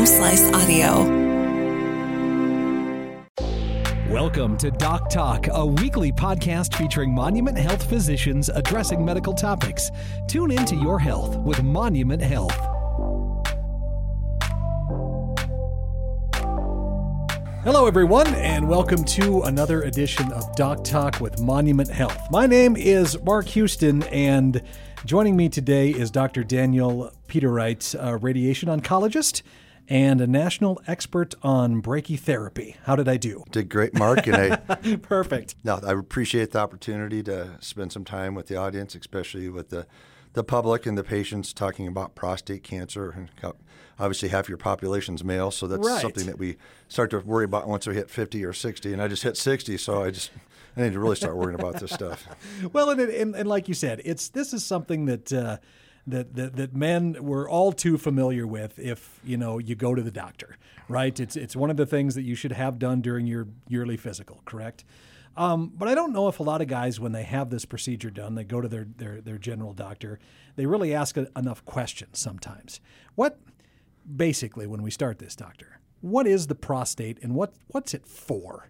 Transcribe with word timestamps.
Home 0.00 0.06
Slice 0.06 0.50
Audio. 0.54 1.04
Welcome 4.10 4.56
to 4.56 4.70
Doc 4.70 5.10
Talk, 5.10 5.48
a 5.52 5.66
weekly 5.66 6.10
podcast 6.10 6.74
featuring 6.74 7.14
Monument 7.14 7.58
Health 7.58 7.86
physicians 7.86 8.48
addressing 8.48 9.04
medical 9.04 9.34
topics. 9.34 9.90
Tune 10.26 10.52
into 10.52 10.74
your 10.74 10.98
health 10.98 11.36
with 11.40 11.62
Monument 11.62 12.22
Health. 12.22 12.56
Hello, 17.62 17.86
everyone, 17.86 18.28
and 18.36 18.66
welcome 18.66 19.04
to 19.04 19.42
another 19.42 19.82
edition 19.82 20.32
of 20.32 20.56
Doc 20.56 20.82
Talk 20.82 21.20
with 21.20 21.42
Monument 21.42 21.90
Health. 21.90 22.18
My 22.30 22.46
name 22.46 22.74
is 22.74 23.22
Mark 23.22 23.48
Houston, 23.48 24.02
and 24.04 24.62
joining 25.04 25.36
me 25.36 25.50
today 25.50 25.90
is 25.90 26.10
Dr. 26.10 26.42
Daniel 26.42 27.12
Petereit, 27.28 27.94
a 28.02 28.16
radiation 28.16 28.70
oncologist 28.70 29.42
and 29.90 30.20
a 30.20 30.26
national 30.26 30.80
expert 30.86 31.34
on 31.42 31.82
brachytherapy. 31.82 32.76
How 32.84 32.94
did 32.96 33.08
I 33.08 33.16
do? 33.16 33.44
Did 33.50 33.68
great, 33.68 33.92
Mark. 33.92 34.26
And 34.28 34.36
I 34.36 34.56
Perfect. 35.02 35.56
no, 35.64 35.80
I 35.84 35.92
appreciate 35.92 36.52
the 36.52 36.60
opportunity 36.60 37.22
to 37.24 37.56
spend 37.60 37.92
some 37.92 38.04
time 38.04 38.34
with 38.36 38.46
the 38.46 38.56
audience, 38.56 38.94
especially 38.94 39.48
with 39.50 39.68
the 39.70 39.86
the 40.32 40.44
public 40.44 40.86
and 40.86 40.96
the 40.96 41.02
patients 41.02 41.52
talking 41.52 41.88
about 41.88 42.14
prostate 42.14 42.62
cancer. 42.62 43.10
And 43.10 43.52
obviously, 43.98 44.28
half 44.28 44.48
your 44.48 44.58
population's 44.58 45.24
male, 45.24 45.50
so 45.50 45.66
that's 45.66 45.84
Right. 45.86 46.00
something 46.00 46.26
that 46.26 46.38
we 46.38 46.56
start 46.86 47.10
to 47.10 47.18
worry 47.18 47.44
about 47.44 47.66
once 47.66 47.84
we 47.88 47.94
hit 47.94 48.08
50 48.08 48.44
or 48.44 48.52
60. 48.52 48.92
And 48.92 49.02
I 49.02 49.08
just 49.08 49.24
hit 49.24 49.36
60, 49.36 49.76
so 49.76 50.04
I 50.04 50.12
just 50.12 50.30
I 50.76 50.82
need 50.82 50.92
to 50.92 51.00
really 51.00 51.16
start 51.16 51.36
worrying 51.36 51.58
about 51.58 51.80
this 51.80 51.90
stuff. 51.90 52.28
Well, 52.72 52.90
and, 52.90 53.00
and 53.00 53.34
and 53.34 53.48
like 53.48 53.66
you 53.66 53.74
said, 53.74 54.02
it's 54.04 54.28
this 54.28 54.52
is 54.54 54.64
something 54.64 55.06
that. 55.06 55.32
Uh, 55.32 55.56
that, 56.06 56.34
that, 56.34 56.56
that 56.56 56.74
men 56.74 57.16
were 57.20 57.48
all 57.48 57.72
too 57.72 57.98
familiar 57.98 58.46
with 58.46 58.78
if 58.78 59.20
you 59.24 59.36
know 59.36 59.58
you 59.58 59.74
go 59.74 59.94
to 59.94 60.02
the 60.02 60.10
doctor 60.10 60.56
right? 60.90 61.18
It's 61.20 61.36
it's 61.36 61.56
one 61.56 61.70
of 61.70 61.76
the 61.76 61.86
things 61.86 62.14
that 62.16 62.22
you 62.22 62.34
should 62.34 62.52
have 62.52 62.78
done 62.78 63.00
during 63.00 63.26
your 63.26 63.46
yearly 63.68 63.96
physical 63.96 64.42
correct? 64.44 64.84
Um, 65.36 65.72
but 65.74 65.88
I 65.88 65.94
don't 65.94 66.12
know 66.12 66.26
if 66.28 66.40
a 66.40 66.42
lot 66.42 66.60
of 66.60 66.66
guys 66.66 66.98
when 66.98 67.12
they 67.12 67.22
have 67.22 67.48
this 67.48 67.64
procedure 67.64 68.10
done 68.10 68.34
they 68.34 68.44
go 68.44 68.60
to 68.60 68.68
their 68.68 68.86
their, 68.96 69.20
their 69.20 69.38
general 69.38 69.72
doctor 69.72 70.18
they 70.56 70.66
really 70.66 70.92
ask 70.92 71.16
a, 71.16 71.28
enough 71.36 71.64
questions 71.64 72.18
sometimes. 72.18 72.80
What 73.14 73.38
basically 74.16 74.66
when 74.66 74.82
we 74.82 74.90
start 74.90 75.20
this 75.20 75.36
doctor 75.36 75.78
what 76.00 76.26
is 76.26 76.48
the 76.48 76.54
prostate 76.54 77.18
and 77.22 77.34
what 77.34 77.54
what's 77.68 77.94
it 77.94 78.06
for? 78.06 78.68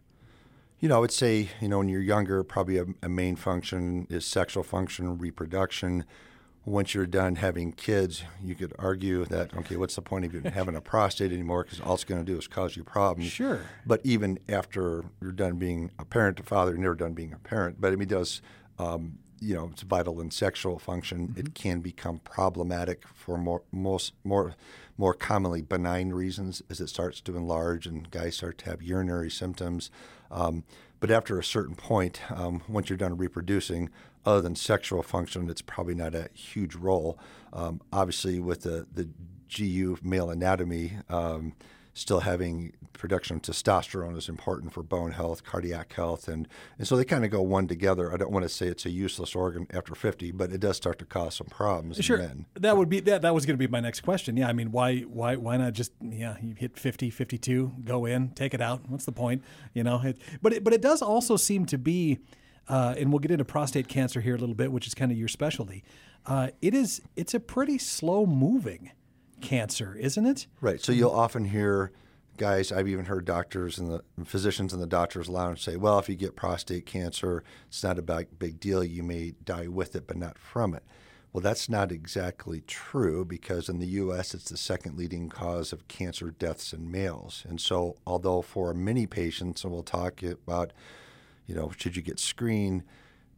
You 0.79 0.89
know, 0.89 0.97
I 0.97 0.99
would 1.01 1.13
say, 1.13 1.51
you 1.61 1.69
know, 1.69 1.79
when 1.79 1.91
you're 1.91 2.01
younger, 2.01 2.43
probably 2.43 2.79
a, 2.79 2.87
a 3.03 3.09
main 3.09 3.37
function 3.37 4.07
is 4.09 4.25
sexual 4.25 4.63
function, 4.63 5.19
reproduction. 5.19 6.05
Once 6.67 6.95
you're 6.95 7.07
done 7.07 7.37
having 7.37 7.73
kids, 7.73 8.23
you 8.45 8.55
could 8.55 8.73
argue 8.79 9.25
that, 9.25 9.57
okay, 9.57 9.77
what's 9.77 9.95
the 9.95 10.03
point 10.03 10.27
of 10.27 10.35
even 10.35 10.53
having 10.53 10.77
a 10.77 10.81
prostate 10.81 11.33
anymore? 11.33 11.65
Because 11.65 11.81
all 11.81 11.95
it's 11.95 12.05
going 12.05 12.25
to 12.25 12.33
do 12.33 12.39
is 12.39 12.47
cause 12.47 12.77
you 12.77 12.85
problems. 12.85 13.31
Sure. 13.31 13.63
But 13.87 14.01
even 14.05 14.39
after 14.49 15.05
you're 15.23 15.33
done 15.33 15.57
being 15.57 15.91
a 15.99 16.05
parent, 16.05 16.39
a 16.39 16.43
father, 16.43 16.73
you're 16.73 16.81
never 16.81 16.95
done 16.95 17.15
being 17.15 17.33
a 17.33 17.39
parent. 17.39 17.81
But 17.81 17.89
I 17.89 17.91
mean, 17.93 18.03
it 18.03 18.11
does, 18.11 18.43
um, 18.79 19.19
you 19.41 19.55
know, 19.55 19.71
it's 19.73 19.83
vital 19.83 20.21
in 20.21 20.31
sexual 20.31 20.79
function. 20.79 21.35
It 21.35 21.55
can 21.55 21.81
become 21.81 22.19
problematic 22.19 23.05
for 23.15 23.39
more, 23.39 23.63
most, 23.73 24.13
more, 24.23 24.55
more 24.99 25.15
commonly 25.15 25.63
benign 25.63 26.11
reasons 26.11 26.63
as 26.69 26.79
it 26.79 26.89
starts 26.89 27.23
to 27.23 27.37
enlarge 27.37 27.87
and 27.87 28.11
guys 28.11 28.37
start 28.37 28.59
to 28.59 28.67
have 28.67 28.83
urinary 28.83 29.31
symptoms. 29.31 29.91
Um, 30.31 30.65
but 31.01 31.11
after 31.11 31.39
a 31.39 31.45
certain 31.45 31.75
point, 31.75 32.21
um, 32.31 32.61
once 32.69 32.91
you're 32.91 32.99
done 32.99 33.17
reproducing, 33.17 33.89
other 34.25 34.41
than 34.41 34.55
sexual 34.55 35.03
function, 35.03 35.49
it's 35.49 35.63
probably 35.63 35.95
not 35.95 36.15
a 36.15 36.29
huge 36.35 36.75
role. 36.75 37.19
Um, 37.53 37.81
obviously, 37.93 38.39
with 38.41 38.63
the, 38.63 38.87
the 38.93 39.09
GU 39.55 39.99
male 40.03 40.31
anatomy, 40.31 40.93
um, 41.09 41.55
still 41.95 42.21
having 42.21 42.73
production 42.93 43.37
of 43.37 43.43
testosterone 43.43 44.17
is 44.17 44.29
important 44.29 44.73
for 44.73 44.83
bone 44.83 45.13
health, 45.13 45.43
cardiac 45.43 45.93
health, 45.95 46.29
and, 46.29 46.47
and 46.79 46.87
so 46.87 46.97
they 46.97 47.05
kind 47.05 47.25
of 47.25 47.31
go 47.31 47.41
one 47.41 47.67
together. 47.67 48.13
I 48.13 48.17
don't 48.19 48.31
want 48.31 48.43
to 48.45 48.49
say 48.49 48.67
it's 48.67 48.85
a 48.85 48.91
useless 48.91 49.35
organ 49.35 49.67
after 49.73 49.95
50, 49.95 50.33
but 50.33 50.53
it 50.53 50.61
does 50.61 50.77
start 50.77 50.99
to 50.99 51.05
cause 51.07 51.35
some 51.37 51.47
problems 51.49 51.97
Sure. 52.05 52.19
in 52.19 52.23
men. 52.23 52.47
That 52.55 52.77
would 52.77 52.89
be 52.91 53.01
that 53.01 53.23
that 53.23 53.35
was 53.35 53.47
going 53.47 53.55
to 53.55 53.59
be 53.59 53.67
my 53.67 53.81
next 53.81 54.01
question. 54.01 54.37
Yeah, 54.37 54.49
I 54.49 54.53
mean, 54.53 54.71
why 54.71 55.01
why 55.01 55.37
why 55.37 55.57
not 55.57 55.73
just 55.73 55.93
yeah, 56.01 56.37
you 56.43 56.55
hit 56.55 56.79
50, 56.79 57.11
52, 57.11 57.73
go 57.85 58.05
in, 58.05 58.31
take 58.31 58.53
it 58.55 58.61
out. 58.61 58.83
What's 58.89 59.07
the 59.07 59.13
point? 59.13 59.43
You 59.73 59.83
know, 59.83 60.01
it, 60.05 60.19
but 60.43 60.53
it, 60.53 60.63
but 60.65 60.73
it 60.75 60.83
does 60.83 61.01
also 61.03 61.37
seem 61.37 61.65
to 61.67 61.79
be 61.79 62.19
uh, 62.71 62.95
and 62.97 63.11
we'll 63.11 63.19
get 63.19 63.33
into 63.33 63.45
prostate 63.45 63.89
cancer 63.89 64.21
here 64.21 64.37
a 64.37 64.39
little 64.39 64.55
bit, 64.55 64.71
which 64.71 64.87
is 64.87 64.95
kind 64.95 65.11
of 65.11 65.19
your 65.19 65.29
specialty. 65.29 65.83
Uh, 66.25 66.49
it 66.63 66.73
is 66.73 67.03
it's 67.17 67.35
a 67.35 67.41
pretty 67.41 67.79
slow 67.79 68.25
moving 68.25 68.93
cancer, 69.41 69.97
isn't 69.97 70.25
it? 70.25 70.47
Right. 70.61 70.81
So 70.81 70.93
you'll 70.93 71.11
often 71.11 71.47
hear 71.47 71.91
guys, 72.37 72.73
I've 72.73 72.89
even 72.89 73.05
heard 73.05 73.27
doctors 73.27 73.79
and 73.79 73.91
the 73.91 74.25
physicians 74.25 74.73
in 74.73 74.81
the 74.81 74.87
doctor's 74.87 75.29
lounge 75.29 75.63
say, 75.63 75.77
well, 75.77 75.99
if 75.99 76.09
you 76.09 76.15
get 76.15 76.37
prostate 76.37 76.87
cancer, 76.87 77.43
it's 77.69 77.83
not 77.83 77.99
a 77.99 78.03
big, 78.03 78.39
big 78.39 78.61
deal. 78.61 78.83
You 78.83 79.03
may 79.03 79.35
die 79.45 79.69
with 79.69 79.95
it, 79.95 80.07
but 80.07 80.17
not 80.17 80.39
from 80.39 80.75
it. 80.75 80.83
Well, 81.33 81.43
that's 81.43 81.69
not 81.69 81.93
exactly 81.93 82.63
true 82.67 83.27
because 83.27 83.69
in 83.69 83.79
the 83.79 83.87
U.S., 83.87 84.33
it's 84.33 84.49
the 84.49 84.57
second 84.57 84.97
leading 84.97 85.29
cause 85.29 85.73
of 85.73 85.87
cancer 85.87 86.31
deaths 86.31 86.73
in 86.73 86.91
males. 86.91 87.45
And 87.47 87.61
so, 87.61 87.97
although 88.07 88.43
for 88.43 88.73
many 88.73 89.07
patients, 89.07 89.63
and 89.63 89.73
we'll 89.73 89.83
talk 89.83 90.23
about, 90.23 90.73
you 91.51 91.57
know, 91.57 91.73
should 91.77 91.97
you 91.97 92.03
get 92.03 92.21
screened? 92.21 92.85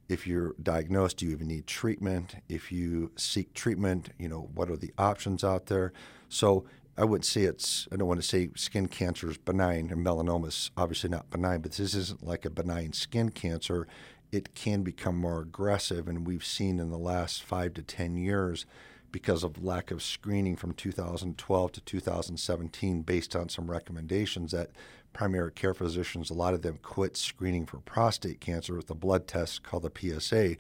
If 0.07 0.27
you're 0.27 0.55
diagnosed, 0.63 1.17
do 1.17 1.27
you 1.27 1.33
even 1.33 1.49
need 1.49 1.67
treatment? 1.67 2.35
If 2.47 2.71
you 2.71 3.11
seek 3.17 3.55
treatment, 3.55 4.11
you 4.19 4.29
know, 4.29 4.51
what 4.55 4.69
are 4.69 4.77
the 4.77 4.93
options 4.99 5.43
out 5.43 5.67
there? 5.67 5.95
So 6.29 6.67
I 6.99 7.05
wouldn't 7.05 7.25
say 7.25 7.45
it's, 7.45 7.89
I 7.91 7.97
don't 7.97 8.07
want 8.07 8.21
to 8.21 8.29
say 8.29 8.51
skin 8.55 8.89
cancer 8.89 9.31
is 9.31 9.39
benign 9.39 9.91
and 9.91 10.05
melanoma 10.05 10.49
is 10.49 10.71
obviously 10.77 11.09
not 11.09 11.31
benign, 11.31 11.63
but 11.63 11.73
this 11.73 11.95
isn't 11.95 12.23
like 12.23 12.45
a 12.45 12.51
benign 12.51 12.93
skin 12.93 13.31
cancer. 13.31 13.89
It 14.31 14.55
can 14.55 14.83
become 14.83 15.17
more 15.17 15.41
aggressive, 15.41 16.07
and 16.07 16.27
we've 16.27 16.45
seen 16.45 16.81
in 16.81 16.91
the 16.91 16.99
last 16.99 17.43
five 17.43 17.73
to 17.75 17.83
10 17.83 18.19
years 18.19 18.67
because 19.11 19.43
of 19.43 19.65
lack 19.65 19.91
of 19.91 20.03
screening 20.03 20.57
from 20.57 20.73
2012 20.73 21.73
to 21.73 21.81
2017 21.81 23.03
based 23.03 23.35
on 23.35 23.49
some 23.49 23.71
recommendations 23.71 24.53
that 24.53 24.71
primary 25.13 25.53
care 25.53 25.75
physicians 25.75 26.31
a 26.31 26.35
lot 26.35 26.55
of 26.55 26.63
them 26.63 26.79
quit 26.83 27.17
screening 27.17 27.67
for 27.67 27.79
prostate 27.79 28.41
cancer 28.41 28.75
with 28.75 28.91
a 28.91 28.95
blood 28.95 29.27
test 29.27 29.63
called 29.63 29.83
the 29.83 30.21
PSA 30.21 30.57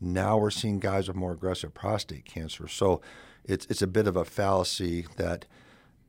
now 0.00 0.38
we're 0.38 0.50
seeing 0.50 0.78
guys 0.78 1.08
with 1.08 1.16
more 1.16 1.32
aggressive 1.32 1.74
prostate 1.74 2.24
cancer. 2.24 2.66
So 2.66 3.00
it's 3.44 3.66
it's 3.66 3.82
a 3.82 3.86
bit 3.86 4.06
of 4.06 4.16
a 4.16 4.24
fallacy 4.24 5.06
that 5.16 5.44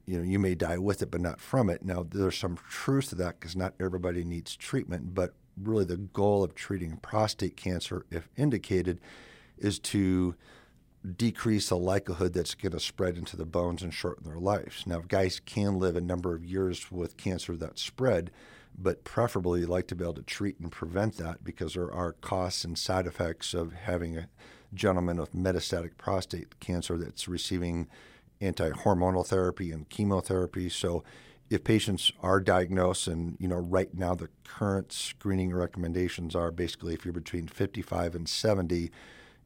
you 0.06 0.18
know 0.18 0.24
you 0.24 0.40
may 0.40 0.56
die 0.56 0.78
with 0.78 1.02
it 1.02 1.12
but 1.12 1.22
not 1.22 1.42
from 1.42 1.70
it. 1.70 1.84
Now 1.84 2.06
there's 2.10 2.38
some 2.38 2.58
truth 2.70 3.10
to 3.10 3.16
that 3.16 3.40
because 3.40 3.56
not 3.56 3.74
everybody 3.80 4.24
needs 4.24 4.56
treatment 4.56 5.14
but 5.14 5.34
really 5.62 5.86
the 5.86 5.98
goal 5.98 6.44
of 6.44 6.56
treating 6.56 6.98
prostate 6.98 7.58
cancer 7.58 8.06
if 8.10 8.30
indicated 8.38 9.02
is 9.58 9.78
to 9.78 10.36
decrease 11.18 11.70
the 11.70 11.78
likelihood 11.78 12.34
that's 12.34 12.56
going 12.56 12.72
to 12.72 12.80
spread 12.80 13.18
into 13.18 13.36
the 13.36 13.46
bones 13.46 13.82
and 13.82 13.94
shorten 13.94 14.24
their 14.24 14.40
lives. 14.40 14.86
Now, 14.86 15.02
guys 15.08 15.40
can 15.40 15.80
live 15.80 15.96
a 15.96 16.02
number 16.02 16.36
of 16.36 16.46
years 16.46 16.92
with 16.92 17.18
cancer 17.18 17.58
that 17.58 17.80
spread, 17.80 18.32
but 18.78 19.04
preferably 19.04 19.62
you'd 19.62 19.70
like 19.70 19.88
to 19.88 19.96
be 19.96 20.04
able 20.04 20.14
to 20.16 20.22
treat 20.22 20.60
and 20.60 20.72
prevent 20.72 21.18
that 21.18 21.44
because 21.44 21.74
there 21.74 21.92
are 21.92 22.14
costs 22.14 22.64
and 22.64 22.78
side 22.78 23.08
effects 23.08 23.54
of 23.54 23.74
having 23.74 24.16
a 24.16 24.28
gentleman 24.74 25.18
with 25.18 25.34
metastatic 25.34 25.98
prostate 25.98 26.60
cancer 26.60 26.98
that's 26.98 27.28
receiving 27.28 27.88
anti-hormonal 28.40 29.26
therapy 29.26 29.72
and 29.72 29.90
chemotherapy. 29.90 30.70
So 30.70 31.04
if 31.50 31.64
patients 31.64 32.12
are 32.22 32.40
diagnosed 32.40 33.08
and 33.08 33.36
you 33.40 33.48
know 33.48 33.58
right 33.58 33.94
now 33.94 34.16
the 34.16 34.30
current 34.46 34.92
screening 34.92 35.54
recommendations 35.54 36.36
are 36.36 36.50
basically 36.50 36.94
if 36.94 37.04
you're 37.04 37.14
between 37.14 37.48
55 37.48 38.16
and 38.16 38.28
70 38.28 38.90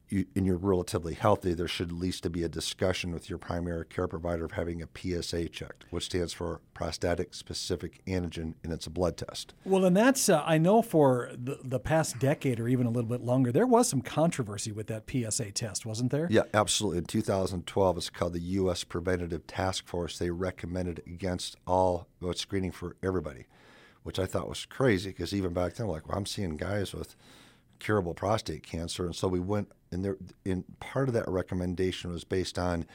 you, 0.08 0.26
and 0.34 0.46
you're 0.46 0.56
relatively 0.56 1.14
healthy, 1.14 1.54
there 1.54 1.68
should 1.68 1.90
at 1.90 1.96
least 1.96 2.30
be 2.30 2.42
a 2.42 2.48
discussion 2.48 3.12
with 3.12 3.28
your 3.28 3.38
primary 3.38 3.84
care 3.86 4.06
provider 4.06 4.44
of 4.44 4.52
having 4.52 4.82
a 4.82 4.88
PSA 4.94 5.48
checked, 5.48 5.84
which 5.90 6.04
stands 6.04 6.32
for 6.32 6.60
prostatic 6.74 7.34
specific 7.34 8.04
antigen, 8.06 8.54
and 8.62 8.72
it's 8.72 8.86
a 8.86 8.90
blood 8.90 9.16
test. 9.16 9.54
Well, 9.64 9.84
and 9.84 9.96
that's 9.96 10.28
uh, 10.28 10.42
I 10.44 10.58
know 10.58 10.82
for 10.82 11.30
the, 11.32 11.58
the 11.62 11.80
past 11.80 12.18
decade 12.18 12.60
or 12.60 12.68
even 12.68 12.86
a 12.86 12.90
little 12.90 13.10
bit 13.10 13.22
longer, 13.22 13.50
there 13.50 13.66
was 13.66 13.88
some 13.88 14.00
controversy 14.00 14.72
with 14.72 14.86
that 14.88 15.10
PSA 15.10 15.52
test, 15.52 15.86
wasn't 15.86 16.10
there? 16.12 16.28
Yeah, 16.30 16.42
absolutely. 16.54 16.98
In 16.98 17.04
2012, 17.04 17.96
it's 17.96 18.10
called 18.10 18.32
the 18.32 18.40
U.S. 18.40 18.84
Preventative 18.84 19.46
Task 19.46 19.86
Force. 19.86 20.18
They 20.18 20.30
recommended 20.30 21.02
against 21.06 21.56
all 21.66 22.08
well, 22.20 22.34
screening 22.34 22.72
for 22.72 22.96
everybody, 23.02 23.46
which 24.02 24.18
I 24.18 24.26
thought 24.26 24.48
was 24.48 24.66
crazy 24.66 25.10
because 25.10 25.34
even 25.34 25.52
back 25.52 25.74
then, 25.74 25.88
like, 25.88 26.08
well, 26.08 26.18
I'm 26.18 26.26
seeing 26.26 26.56
guys 26.56 26.92
with 26.92 27.16
curable 27.78 28.14
prostate 28.14 28.62
cancer, 28.62 29.04
and 29.04 29.14
so 29.14 29.28
we 29.28 29.40
went. 29.40 29.70
And 29.92 30.04
there, 30.04 30.16
in 30.44 30.64
part 30.80 31.08
of 31.08 31.14
that 31.14 31.28
recommendation 31.28 32.10
was 32.10 32.24
based 32.24 32.58
on 32.58 32.86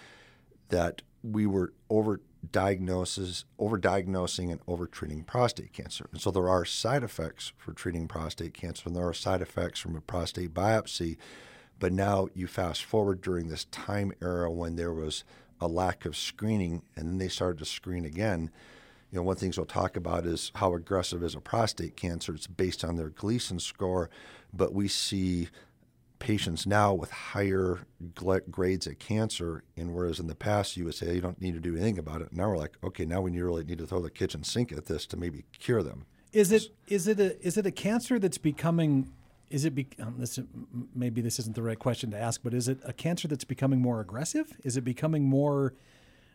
that 0.70 1.02
we 1.24 1.46
were 1.46 1.74
over 1.90 2.22
diagnosis, 2.52 3.46
over 3.60 3.78
diagnosing 3.78 4.52
and 4.52 4.62
over 4.68 4.88
treating 4.88 5.24
prostate 5.24 5.74
cancer. 5.74 6.08
And 6.12 6.20
so 6.20 6.32
there 6.32 6.50
are 6.50 6.66
side 6.66 7.04
effects 7.04 7.54
for 7.58 7.74
treating 7.74 8.08
prostate 8.08 8.54
cancer, 8.54 8.84
and 8.88 8.96
there 8.96 9.08
are 9.08 9.14
side 9.14 9.42
effects 9.42 9.80
from 9.80 9.96
a 9.96 10.02
prostate 10.02 10.54
biopsy. 10.54 11.18
But 11.80 11.94
now 11.94 12.28
you 12.34 12.48
fast 12.48 12.84
forward 12.84 13.22
during 13.22 13.48
this 13.48 13.66
time 13.66 14.12
era 14.22 14.52
when 14.52 14.76
there 14.76 14.94
was 14.94 15.24
a 15.60 15.68
lack 15.68 16.06
of 16.06 16.18
screening, 16.18 16.82
and 16.96 17.08
then 17.08 17.18
they 17.20 17.28
started 17.28 17.60
to 17.60 17.66
screen 17.66 18.06
again. 18.06 18.50
You 19.12 19.18
know, 19.18 19.24
one 19.24 19.36
things 19.36 19.58
we'll 19.58 19.66
talk 19.66 19.98
about 19.98 20.26
is 20.26 20.52
how 20.56 20.74
aggressive 20.74 21.22
is 21.22 21.36
a 21.36 21.42
prostate 21.42 21.98
cancer. 21.98 22.34
It's 22.34 22.48
based 22.48 22.86
on 22.86 22.96
their 22.96 23.10
Gleason 23.10 23.60
score, 23.60 24.10
but 24.54 24.74
we 24.74 24.88
see 24.88 25.50
patients 26.20 26.66
now 26.66 26.94
with 26.94 27.12
higher 27.12 27.80
grades 28.50 28.88
of 28.88 29.00
cancer, 29.00 29.64
and 29.76 29.94
whereas 29.94 30.20
in 30.20 30.28
the 30.28 30.36
past 30.36 30.78
you 30.78 30.86
would 30.86 30.96
say 30.96 31.16
you 31.16 31.22
don't 31.22 31.42
need 31.42 31.56
to 31.56 31.60
do 31.60 31.76
anything 31.76 31.98
about 31.98 32.22
it, 32.22 32.32
now 32.32 32.48
we're 32.48 32.58
like, 32.58 32.78
okay, 32.84 33.06
now 33.06 33.20
we 33.20 33.38
really 33.42 33.66
need 33.66 33.80
to 33.80 33.88
throw 33.88 34.00
the 34.00 34.10
kitchen 34.10 34.44
sink 34.44 34.72
at 34.72 34.86
this 34.86 35.06
to 35.08 35.18
maybe 35.18 35.44
cure 35.60 35.84
them. 35.84 36.06
Is 36.32 36.52
it 36.54 36.68
is 36.88 37.08
it 37.08 37.20
a 37.20 37.46
is 37.46 37.58
it 37.58 37.66
a 37.66 37.72
cancer 37.72 38.18
that's 38.18 38.38
becoming 38.38 39.12
is 39.50 39.66
it 39.66 39.76
be, 39.76 39.88
um, 40.02 40.16
this, 40.18 40.40
maybe 40.96 41.20
this 41.20 41.38
isn't 41.38 41.56
the 41.56 41.62
right 41.62 41.78
question 41.78 42.10
to 42.12 42.18
ask, 42.18 42.42
but 42.42 42.54
is 42.54 42.70
it 42.70 42.80
a 42.86 42.94
cancer 42.94 43.28
that's 43.28 43.44
becoming 43.44 43.82
more 43.82 44.00
aggressive? 44.00 44.56
Is 44.64 44.78
it 44.78 44.82
becoming 44.86 45.26
more? 45.26 45.74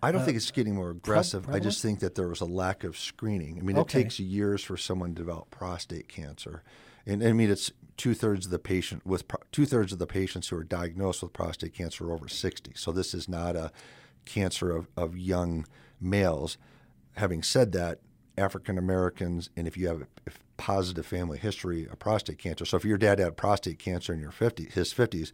I 0.03 0.13
don't 0.13 0.23
uh, 0.23 0.25
think 0.25 0.37
it's 0.37 0.51
getting 0.51 0.75
more 0.75 0.91
aggressive. 0.91 1.49
I 1.49 1.59
just 1.59 1.81
think 1.81 2.01
that 2.01 2.15
there 2.15 2.29
was 2.29 2.41
a 2.41 2.47
lack 2.47 2.85
of 2.85 2.99
screening. 2.99 3.59
I 3.59 3.63
mean, 3.63 3.79
okay. 3.79 4.01
it 4.01 4.03
takes 4.03 4.21
years 4.21 4.63
for 4.63 4.77
someone 4.77 5.11
to 5.11 5.15
develop 5.15 5.51
prostate 5.51 6.09
cancer, 6.09 6.63
and, 7.07 7.23
and 7.23 7.31
I 7.31 7.33
mean 7.33 7.51
it's 7.51 7.73
two 7.97 8.15
thirds 8.15 8.47
of 8.47 8.53
the 8.53 8.59
patient 8.59 9.07
with 9.07 9.25
two 9.53 9.65
thirds 9.65 9.93
of 9.93 9.99
the 9.99 10.07
patients 10.07 10.49
who 10.49 10.57
are 10.57 10.65
diagnosed 10.65 11.23
with 11.23 11.33
prostate 11.33 11.75
cancer 11.75 12.09
are 12.09 12.13
over 12.13 12.29
sixty. 12.29 12.73
So 12.75 12.93
this 12.93 13.15
is 13.15 13.29
not 13.29 13.57
a 13.57 13.73
cancer 14.27 14.75
of, 14.75 14.89
of 14.97 15.17
young 15.17 15.67
males. 16.01 16.59
Having 17.15 17.45
said 17.45 17.73
that, 17.73 18.01
African 18.37 18.77
Americans, 18.77 19.49
and 19.57 19.67
if 19.67 19.77
you 19.77 19.89
have 19.89 20.03
a 20.03 20.31
positive 20.59 21.07
family 21.07 21.39
history 21.39 21.87
of 21.87 21.99
prostate 21.99 22.39
cancer, 22.39 22.67
so 22.67 22.77
if 22.77 22.85
your 22.85 22.99
dad 22.99 23.19
had 23.19 23.37
prostate 23.37 23.79
cancer 23.79 24.13
in 24.13 24.21
your 24.21 24.31
50, 24.31 24.67
his 24.67 24.93
50s, 24.93 25.33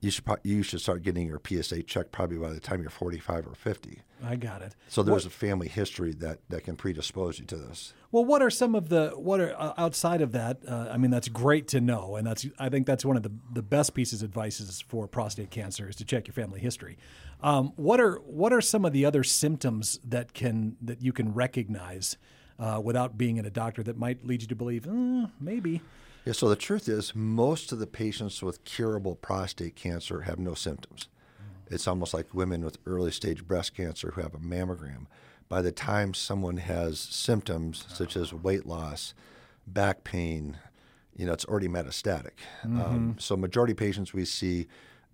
you 0.00 0.10
should 0.10 0.24
you 0.44 0.62
should 0.62 0.80
start 0.80 1.02
getting 1.02 1.26
your 1.26 1.40
PSA 1.44 1.82
checked 1.82 2.12
probably 2.12 2.38
by 2.38 2.50
the 2.50 2.60
time 2.60 2.80
you're 2.80 2.90
45 2.90 3.46
or 3.46 3.54
50. 3.54 4.02
I 4.24 4.36
got 4.36 4.62
it. 4.62 4.74
So 4.88 5.02
there's 5.02 5.24
what, 5.24 5.32
a 5.32 5.36
family 5.36 5.68
history 5.68 6.12
that 6.14 6.38
that 6.48 6.64
can 6.64 6.76
predispose 6.76 7.38
you 7.38 7.46
to 7.46 7.56
this. 7.56 7.92
Well, 8.10 8.24
what 8.24 8.42
are 8.42 8.50
some 8.50 8.74
of 8.74 8.88
the 8.88 9.10
what 9.16 9.40
are 9.40 9.54
uh, 9.58 9.74
outside 9.76 10.22
of 10.22 10.32
that? 10.32 10.58
Uh, 10.66 10.88
I 10.90 10.96
mean, 10.96 11.10
that's 11.10 11.28
great 11.28 11.68
to 11.68 11.80
know, 11.80 12.16
and 12.16 12.26
that's 12.26 12.46
I 12.58 12.68
think 12.68 12.86
that's 12.86 13.04
one 13.04 13.16
of 13.16 13.22
the 13.22 13.32
the 13.52 13.62
best 13.62 13.94
pieces 13.94 14.22
of 14.22 14.28
advice 14.28 14.82
for 14.88 15.06
prostate 15.06 15.50
cancer 15.50 15.88
is 15.88 15.96
to 15.96 16.04
check 16.04 16.26
your 16.26 16.34
family 16.34 16.60
history. 16.60 16.96
Um, 17.40 17.72
what 17.76 18.00
are 18.00 18.16
what 18.16 18.52
are 18.52 18.60
some 18.60 18.84
of 18.84 18.92
the 18.92 19.04
other 19.04 19.24
symptoms 19.24 19.98
that 20.04 20.32
can 20.32 20.76
that 20.82 21.02
you 21.02 21.12
can 21.12 21.34
recognize 21.34 22.16
uh, 22.58 22.80
without 22.82 23.18
being 23.18 23.36
in 23.36 23.46
a 23.46 23.50
doctor 23.50 23.82
that 23.82 23.96
might 23.96 24.24
lead 24.24 24.42
you 24.42 24.48
to 24.48 24.56
believe 24.56 24.86
eh, 24.86 25.26
maybe? 25.40 25.80
Yeah, 26.28 26.34
so 26.34 26.50
the 26.50 26.56
truth 26.56 26.90
is, 26.90 27.14
most 27.14 27.72
of 27.72 27.78
the 27.78 27.86
patients 27.86 28.42
with 28.42 28.62
curable 28.64 29.14
prostate 29.14 29.76
cancer 29.76 30.20
have 30.20 30.38
no 30.38 30.52
symptoms. 30.52 31.08
Mm. 31.40 31.72
It's 31.72 31.88
almost 31.88 32.12
like 32.12 32.34
women 32.34 32.62
with 32.62 32.76
early 32.84 33.12
stage 33.12 33.46
breast 33.46 33.74
cancer 33.74 34.10
who 34.10 34.20
have 34.20 34.34
a 34.34 34.38
mammogram. 34.38 35.06
By 35.48 35.62
the 35.62 35.72
time 35.72 36.12
someone 36.12 36.58
has 36.58 37.00
symptoms 37.00 37.86
such 37.88 38.14
as 38.14 38.34
weight 38.34 38.66
loss, 38.66 39.14
back 39.66 40.04
pain, 40.04 40.58
you 41.16 41.24
know, 41.24 41.32
it's 41.32 41.46
already 41.46 41.66
metastatic. 41.66 42.40
Mm-hmm. 42.62 42.80
Um, 42.82 43.16
so, 43.18 43.34
majority 43.34 43.70
of 43.70 43.78
patients 43.78 44.12
we 44.12 44.26
see 44.26 44.68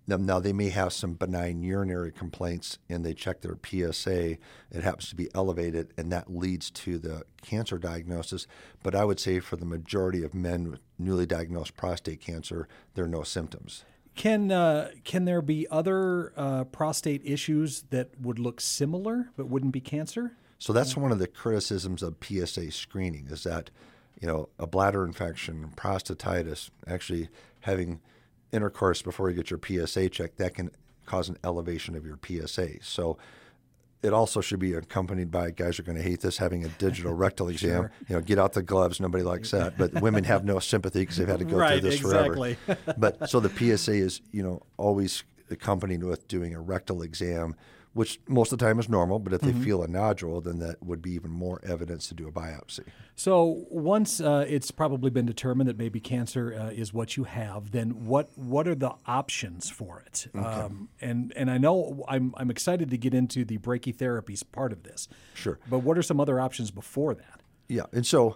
now 0.07 0.39
they 0.39 0.53
may 0.53 0.69
have 0.69 0.93
some 0.93 1.13
benign 1.13 1.63
urinary 1.63 2.11
complaints 2.11 2.77
and 2.89 3.03
they 3.03 3.13
check 3.13 3.41
their 3.41 3.57
PSA. 3.63 4.37
It 4.71 4.83
happens 4.83 5.09
to 5.09 5.15
be 5.15 5.29
elevated, 5.33 5.93
and 5.97 6.11
that 6.11 6.33
leads 6.33 6.69
to 6.71 6.97
the 6.97 7.23
cancer 7.41 7.77
diagnosis. 7.77 8.47
But 8.83 8.95
I 8.95 9.03
would 9.05 9.19
say 9.19 9.39
for 9.39 9.55
the 9.55 9.65
majority 9.65 10.23
of 10.23 10.33
men 10.33 10.69
with 10.69 10.79
newly 10.99 11.25
diagnosed 11.25 11.75
prostate 11.75 12.21
cancer, 12.21 12.67
there 12.93 13.05
are 13.05 13.09
no 13.09 13.23
symptoms. 13.23 13.83
Can 14.15 14.51
uh, 14.51 14.91
can 15.03 15.25
there 15.25 15.41
be 15.41 15.67
other 15.69 16.31
uh, 16.37 16.63
prostate 16.65 17.21
issues 17.25 17.83
that 17.89 18.11
would 18.19 18.39
look 18.39 18.61
similar 18.61 19.29
but 19.35 19.47
wouldn't 19.47 19.73
be 19.73 19.81
cancer? 19.81 20.37
So 20.57 20.71
that's 20.71 20.95
one 20.95 21.11
of 21.11 21.19
the 21.19 21.27
criticisms 21.27 22.01
of 22.01 22.15
PSA 22.23 22.71
screening 22.71 23.27
is 23.29 23.43
that 23.43 23.71
you 24.21 24.27
know 24.27 24.49
a 24.57 24.67
bladder 24.67 25.03
infection, 25.03 25.73
prostatitis, 25.75 26.69
actually 26.87 27.27
having 27.61 27.99
intercourse 28.55 29.01
before 29.01 29.29
you 29.29 29.35
get 29.35 29.51
your 29.51 29.59
PSA 29.63 30.09
check, 30.09 30.37
that 30.37 30.53
can 30.55 30.71
cause 31.05 31.29
an 31.29 31.37
elevation 31.43 31.95
of 31.95 32.05
your 32.05 32.17
PSA. 32.25 32.81
So 32.81 33.17
it 34.01 34.13
also 34.13 34.39
should 34.39 34.59
be 34.59 34.73
accompanied 34.73 35.31
by 35.31 35.51
guys 35.51 35.79
are 35.79 35.83
going 35.83 35.97
to 35.97 36.03
hate 36.03 36.21
this 36.21 36.37
having 36.37 36.63
a 36.63 36.69
digital 36.69 37.13
rectal 37.15 37.49
exam. 37.49 37.83
Sure. 37.83 37.91
You 38.07 38.15
know, 38.15 38.21
get 38.21 38.39
out 38.39 38.53
the 38.53 38.61
gloves. 38.63 38.99
Nobody 38.99 39.23
likes 39.23 39.51
that. 39.51 39.77
But 39.77 39.93
women 40.01 40.23
have 40.25 40.45
no 40.45 40.59
sympathy 40.59 41.01
because 41.01 41.17
they've 41.17 41.27
had 41.27 41.39
to 41.39 41.45
go 41.45 41.57
right, 41.57 41.79
through 41.79 41.89
this 41.89 41.99
exactly. 41.99 42.55
forever. 42.65 42.95
but 42.97 43.29
so 43.29 43.39
the 43.39 43.49
PSA 43.49 43.93
is 43.93 44.21
you 44.31 44.43
know 44.43 44.61
always 44.77 45.23
accompanied 45.49 46.03
with 46.03 46.27
doing 46.27 46.53
a 46.53 46.61
rectal 46.61 47.01
exam 47.01 47.55
which 47.95 48.19
most 48.27 48.51
of 48.51 48.59
the 48.59 48.65
time 48.65 48.77
is 48.77 48.89
normal, 48.89 49.19
but 49.19 49.31
if 49.31 49.39
they 49.39 49.51
mm-hmm. 49.51 49.63
feel 49.63 49.81
a 49.81 49.87
nodule, 49.87 50.41
then 50.41 50.59
that 50.59 50.83
would 50.83 51.01
be 51.01 51.11
even 51.11 51.31
more 51.31 51.61
evidence 51.63 52.09
to 52.09 52.13
do 52.13 52.27
a 52.27 52.31
biopsy. 52.31 52.83
So 53.15 53.63
once 53.69 54.19
uh, 54.19 54.43
it's 54.49 54.69
probably 54.69 55.09
been 55.09 55.25
determined 55.25 55.69
that 55.69 55.77
maybe 55.77 56.01
cancer 56.01 56.53
uh, 56.53 56.71
is 56.71 56.93
what 56.93 57.15
you 57.15 57.23
have, 57.23 57.71
then 57.71 58.05
what 58.05 58.29
what 58.35 58.67
are 58.67 58.75
the 58.75 58.91
options 59.05 59.69
for 59.69 60.03
it? 60.05 60.27
Okay. 60.35 60.45
Um, 60.45 60.89
and 60.99 61.31
and 61.37 61.49
I 61.49 61.57
know 61.57 62.03
I'm 62.09 62.33
I'm 62.35 62.51
excited 62.51 62.89
to 62.89 62.97
get 62.97 63.13
into 63.13 63.45
the 63.45 63.59
brachytherapies 63.59 64.43
part 64.51 64.73
of 64.73 64.83
this. 64.83 65.07
Sure. 65.33 65.57
But 65.69 65.79
what 65.79 65.97
are 65.97 66.03
some 66.03 66.19
other 66.19 66.37
options 66.37 66.71
before 66.71 67.15
that? 67.15 67.39
Yeah, 67.69 67.85
and 67.93 68.05
so 68.05 68.35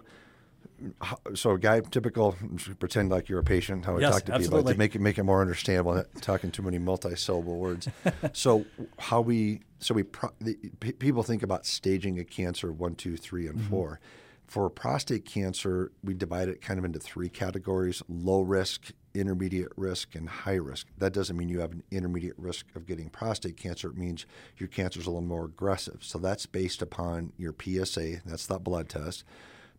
so 1.34 1.52
a 1.52 1.58
guy 1.58 1.80
typical 1.80 2.36
pretend 2.78 3.10
like 3.10 3.28
you're 3.28 3.40
a 3.40 3.44
patient 3.44 3.84
how 3.84 3.96
I 3.96 4.00
yes, 4.00 4.14
talk 4.14 4.24
to 4.24 4.34
absolutely. 4.34 4.58
people 4.58 4.72
to 4.72 4.78
make 4.78 4.94
it 4.94 5.00
make 5.00 5.18
it 5.18 5.24
more 5.24 5.40
understandable 5.40 6.02
talking 6.20 6.50
too 6.50 6.62
many 6.62 6.78
multi-syllable 6.78 7.56
words. 7.56 7.88
So 8.32 8.64
how 8.98 9.20
we 9.20 9.60
so 9.78 9.94
we 9.94 10.02
pro, 10.04 10.30
the, 10.40 10.56
p- 10.80 10.92
people 10.92 11.22
think 11.22 11.42
about 11.42 11.66
staging 11.66 12.18
a 12.18 12.24
cancer 12.24 12.72
one 12.72 12.94
two 12.94 13.16
three 13.16 13.46
and 13.46 13.58
mm-hmm. 13.58 13.70
four. 13.70 14.00
For 14.46 14.68
prostate 14.68 15.24
cancer 15.24 15.92
we 16.02 16.14
divide 16.14 16.48
it 16.48 16.60
kind 16.60 16.78
of 16.78 16.84
into 16.84 16.98
three 16.98 17.28
categories 17.28 18.02
low 18.08 18.42
risk 18.42 18.92
intermediate 19.14 19.72
risk 19.76 20.14
and 20.14 20.28
high 20.28 20.54
risk. 20.54 20.86
That 20.98 21.12
doesn't 21.12 21.36
mean 21.36 21.48
you 21.48 21.60
have 21.60 21.72
an 21.72 21.82
intermediate 21.90 22.38
risk 22.38 22.66
of 22.76 22.86
getting 22.86 23.10
prostate 23.10 23.56
cancer. 23.56 23.90
It 23.90 23.96
means 23.96 24.24
your 24.56 24.68
cancer 24.68 25.00
is 25.00 25.06
a 25.06 25.10
little 25.10 25.26
more 25.26 25.46
aggressive. 25.46 25.98
So 26.02 26.18
that's 26.18 26.46
based 26.46 26.82
upon 26.82 27.32
your 27.36 27.54
psa 27.58 28.20
that's 28.24 28.46
that 28.46 28.64
blood 28.64 28.88
test 28.88 29.24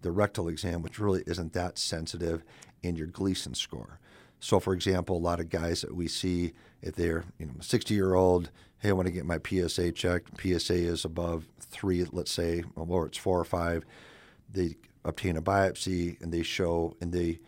the 0.01 0.11
rectal 0.11 0.47
exam, 0.47 0.81
which 0.81 0.99
really 0.99 1.23
isn't 1.27 1.53
that 1.53 1.77
sensitive, 1.77 2.43
and 2.83 2.97
your 2.97 3.07
Gleason 3.07 3.53
score. 3.53 3.99
So, 4.39 4.59
for 4.59 4.73
example, 4.73 5.17
a 5.17 5.19
lot 5.19 5.39
of 5.39 5.49
guys 5.49 5.81
that 5.81 5.95
we 5.95 6.07
see, 6.07 6.53
if 6.81 6.95
they're 6.95 7.25
you 7.37 7.45
know 7.45 7.53
60 7.59 7.93
year 7.93 8.15
old, 8.15 8.49
hey, 8.79 8.89
I 8.89 8.93
want 8.93 9.05
to 9.05 9.11
get 9.11 9.25
my 9.25 9.39
PSA 9.39 9.91
checked. 9.91 10.41
PSA 10.41 10.73
is 10.73 11.05
above 11.05 11.47
three, 11.59 12.03
let's 12.11 12.31
say, 12.31 12.63
or 12.75 13.05
it's 13.05 13.17
four 13.17 13.39
or 13.39 13.45
five. 13.45 13.85
They 14.51 14.77
obtain 15.05 15.37
a 15.37 15.41
biopsy 15.41 16.19
and 16.21 16.33
they 16.33 16.41
show, 16.41 16.95
and 16.99 17.11
they 17.13 17.39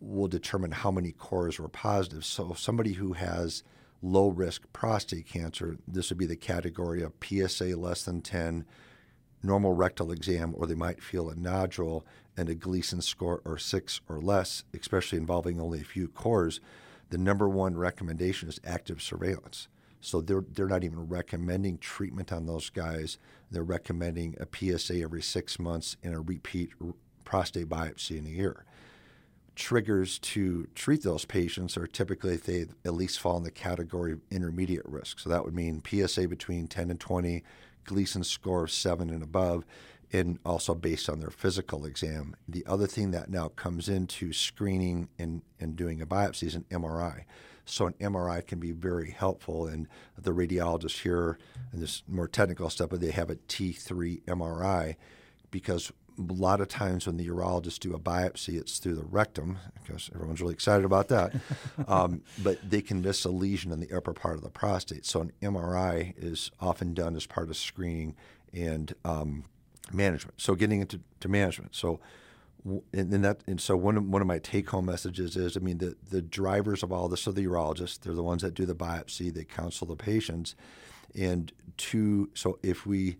will 0.00 0.28
determine 0.28 0.72
how 0.72 0.90
many 0.90 1.12
cores 1.12 1.58
were 1.60 1.68
positive. 1.68 2.24
So, 2.24 2.54
somebody 2.54 2.94
who 2.94 3.12
has 3.12 3.62
low 4.02 4.28
risk 4.28 4.62
prostate 4.72 5.26
cancer, 5.26 5.76
this 5.86 6.08
would 6.08 6.18
be 6.18 6.26
the 6.26 6.36
category 6.36 7.02
of 7.02 7.12
PSA 7.22 7.76
less 7.76 8.02
than 8.02 8.22
10 8.22 8.64
normal 9.42 9.72
rectal 9.72 10.10
exam, 10.10 10.54
or 10.56 10.66
they 10.66 10.74
might 10.74 11.02
feel 11.02 11.30
a 11.30 11.34
nodule 11.34 12.04
and 12.36 12.48
a 12.48 12.54
Gleason 12.54 13.00
score 13.00 13.40
or 13.44 13.58
six 13.58 14.00
or 14.08 14.20
less, 14.20 14.64
especially 14.78 15.18
involving 15.18 15.60
only 15.60 15.80
a 15.80 15.84
few 15.84 16.08
cores, 16.08 16.60
the 17.10 17.18
number 17.18 17.48
one 17.48 17.76
recommendation 17.76 18.48
is 18.48 18.60
active 18.64 19.02
surveillance. 19.02 19.68
So 20.00 20.20
they're 20.20 20.44
they're 20.52 20.66
not 20.66 20.84
even 20.84 21.08
recommending 21.08 21.78
treatment 21.78 22.32
on 22.32 22.46
those 22.46 22.70
guys. 22.70 23.18
They're 23.50 23.62
recommending 23.62 24.36
a 24.40 24.46
PSA 24.50 25.02
every 25.02 25.22
six 25.22 25.58
months 25.58 25.96
and 26.02 26.14
a 26.14 26.20
repeat 26.20 26.70
prostate 27.24 27.68
biopsy 27.68 28.18
in 28.18 28.26
a 28.26 28.30
year. 28.30 28.64
Triggers 29.56 30.18
to 30.20 30.68
treat 30.74 31.02
those 31.02 31.26
patients 31.26 31.76
are 31.76 31.86
typically 31.86 32.34
if 32.34 32.44
they 32.44 32.66
at 32.84 32.94
least 32.94 33.20
fall 33.20 33.36
in 33.36 33.42
the 33.42 33.50
category 33.50 34.12
of 34.12 34.20
intermediate 34.30 34.86
risk. 34.86 35.18
So 35.18 35.28
that 35.28 35.44
would 35.44 35.54
mean 35.54 35.82
PSA 35.86 36.28
between 36.28 36.66
10 36.66 36.90
and 36.90 36.98
20, 36.98 37.42
Gleason 37.84 38.24
score 38.24 38.64
of 38.64 38.70
seven 38.70 39.10
and 39.10 39.22
above, 39.22 39.64
and 40.12 40.38
also 40.44 40.74
based 40.74 41.08
on 41.08 41.20
their 41.20 41.30
physical 41.30 41.84
exam. 41.84 42.34
The 42.48 42.64
other 42.66 42.86
thing 42.86 43.10
that 43.12 43.30
now 43.30 43.48
comes 43.48 43.88
into 43.88 44.32
screening 44.32 45.08
and, 45.18 45.42
and 45.58 45.76
doing 45.76 46.00
a 46.00 46.06
biopsy 46.06 46.44
is 46.44 46.54
an 46.54 46.64
MRI. 46.70 47.24
So 47.64 47.86
an 47.86 47.94
MRI 48.00 48.44
can 48.44 48.58
be 48.58 48.72
very 48.72 49.10
helpful, 49.10 49.66
and 49.66 49.86
the 50.18 50.32
radiologist 50.32 51.02
here, 51.02 51.38
and 51.72 51.80
this 51.80 52.02
more 52.08 52.26
technical 52.26 52.68
stuff, 52.70 52.90
but 52.90 53.00
they 53.00 53.12
have 53.12 53.30
a 53.30 53.36
T3 53.36 54.22
MRI 54.24 54.96
because 55.50 55.92
a 56.28 56.32
lot 56.32 56.60
of 56.60 56.68
times 56.68 57.06
when 57.06 57.16
the 57.16 57.26
urologists 57.26 57.78
do 57.78 57.94
a 57.94 57.98
biopsy, 57.98 58.58
it's 58.58 58.78
through 58.78 58.96
the 58.96 59.04
rectum 59.04 59.58
because 59.82 60.10
everyone's 60.14 60.40
really 60.40 60.54
excited 60.54 60.84
about 60.84 61.08
that. 61.08 61.34
um, 61.88 62.22
but 62.42 62.58
they 62.68 62.82
can 62.82 63.00
miss 63.02 63.24
a 63.24 63.30
lesion 63.30 63.72
in 63.72 63.80
the 63.80 63.92
upper 63.92 64.12
part 64.12 64.36
of 64.36 64.42
the 64.42 64.50
prostate. 64.50 65.06
So 65.06 65.20
an 65.20 65.32
MRI 65.42 66.14
is 66.16 66.50
often 66.60 66.94
done 66.94 67.16
as 67.16 67.26
part 67.26 67.48
of 67.48 67.56
screening 67.56 68.14
and 68.52 68.94
um, 69.04 69.44
management. 69.92 70.40
So 70.40 70.54
getting 70.54 70.80
into 70.80 71.00
to 71.20 71.28
management. 71.28 71.74
So 71.74 72.00
and, 72.64 73.12
and 73.12 73.24
that 73.24 73.40
and 73.46 73.60
so 73.60 73.76
one 73.76 73.96
of, 73.96 74.04
one 74.04 74.20
of 74.20 74.28
my 74.28 74.38
take 74.38 74.68
home 74.70 74.86
messages 74.86 75.36
is 75.36 75.56
I 75.56 75.60
mean 75.60 75.78
the 75.78 75.96
the 76.10 76.20
drivers 76.20 76.82
of 76.82 76.92
all 76.92 77.08
this 77.08 77.26
are 77.26 77.32
the 77.32 77.46
urologists. 77.46 78.00
They're 78.00 78.14
the 78.14 78.22
ones 78.22 78.42
that 78.42 78.54
do 78.54 78.66
the 78.66 78.74
biopsy. 78.74 79.32
They 79.32 79.44
counsel 79.44 79.86
the 79.86 79.96
patients. 79.96 80.54
And 81.14 81.52
two, 81.76 82.30
so 82.34 82.58
if 82.62 82.86
we 82.86 83.16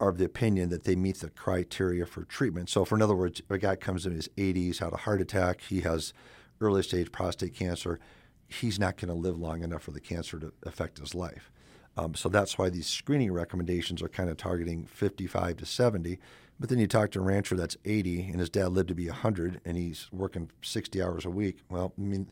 are 0.00 0.08
of 0.08 0.18
the 0.18 0.24
opinion 0.24 0.68
that 0.70 0.84
they 0.84 0.96
meet 0.96 1.20
the 1.20 1.30
criteria 1.30 2.06
for 2.06 2.24
treatment. 2.24 2.68
So, 2.68 2.84
for 2.84 2.96
in 2.96 3.02
other 3.02 3.14
words, 3.14 3.42
a 3.48 3.58
guy 3.58 3.76
comes 3.76 4.06
in 4.06 4.12
his 4.12 4.28
80s, 4.36 4.78
had 4.78 4.92
a 4.92 4.98
heart 4.98 5.20
attack, 5.20 5.60
he 5.62 5.80
has 5.80 6.12
early 6.60 6.82
stage 6.82 7.12
prostate 7.12 7.54
cancer, 7.54 7.98
he's 8.46 8.78
not 8.78 8.96
going 8.96 9.08
to 9.08 9.14
live 9.14 9.38
long 9.38 9.62
enough 9.62 9.82
for 9.82 9.92
the 9.92 10.00
cancer 10.00 10.38
to 10.38 10.52
affect 10.64 10.98
his 10.98 11.14
life. 11.14 11.50
Um, 11.96 12.14
so 12.14 12.28
that's 12.28 12.58
why 12.58 12.70
these 12.70 12.86
screening 12.86 13.32
recommendations 13.32 14.02
are 14.02 14.08
kind 14.08 14.28
of 14.28 14.36
targeting 14.36 14.84
55 14.84 15.58
to 15.58 15.66
70. 15.66 16.18
But 16.58 16.68
then 16.68 16.78
you 16.78 16.86
talk 16.86 17.10
to 17.12 17.20
a 17.20 17.22
rancher 17.22 17.56
that's 17.56 17.76
80 17.84 18.28
and 18.30 18.40
his 18.40 18.50
dad 18.50 18.68
lived 18.68 18.88
to 18.88 18.94
be 18.94 19.06
100 19.06 19.60
and 19.64 19.76
he's 19.76 20.08
working 20.12 20.50
60 20.62 21.02
hours 21.02 21.24
a 21.24 21.30
week. 21.30 21.58
Well, 21.68 21.92
I 21.98 22.00
mean, 22.00 22.30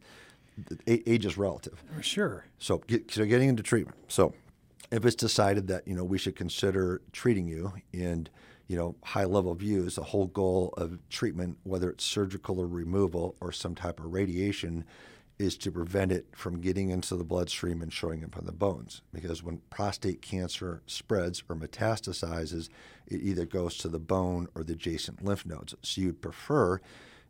age 0.87 1.27
is 1.27 1.37
relative. 1.39 1.83
Sure. 2.01 2.45
So, 2.59 2.79
get, 2.79 3.11
so 3.11 3.25
getting 3.25 3.49
into 3.49 3.63
treatment. 3.63 3.99
So 4.09 4.35
if 4.91 5.05
it's 5.05 5.17
decided 5.17 5.69
that 5.69 5.87
you 5.87 5.95
know 5.95 6.05
we 6.05 6.19
should 6.19 6.37
consider 6.37 7.03
treating 7.13 7.47
you 7.47 7.73
and 7.93 8.29
you 8.69 8.77
know 8.77 8.97
high 9.05 9.25
level 9.25 9.55
views, 9.55 9.97
the 9.97 10.03
whole 10.03 10.27
goal 10.27 10.75
of 10.77 10.99
treatment, 11.09 11.59
whether 11.65 11.91
it's 11.91 12.05
surgical 12.05 12.59
or 12.61 12.67
removal 12.67 13.37
or 13.41 13.53
some 13.53 13.75
type 13.75 14.01
of 14.01 14.13
radiation, 14.13 14.85
is 15.39 15.57
to 15.59 15.73
prevent 15.73 16.13
it 16.13 16.27
from 16.33 16.61
getting 16.61 16.91
into 16.91 17.17
the 17.17 17.25
bloodstream 17.25 17.83
and 17.83 17.93
showing 17.93 18.25
up 18.25 18.37
on 18.37 18.47
the 18.47 18.53
bones. 18.53 19.03
Because 19.13 19.43
when 19.43 19.61
prostate 19.71 20.23
cancer 20.23 20.83
spreads 20.87 21.43
or 21.49 21.57
metastasizes, 21.57 22.69
it 23.07 23.21
either 23.23 23.45
goes 23.45 23.77
to 23.79 23.89
the 23.89 23.99
bone 23.99 24.47
or 24.55 24.63
the 24.63 24.75
adjacent 24.75 25.25
lymph 25.25 25.45
nodes. 25.45 25.75
So 25.83 26.01
you'd 26.01 26.23
prefer. 26.23 26.81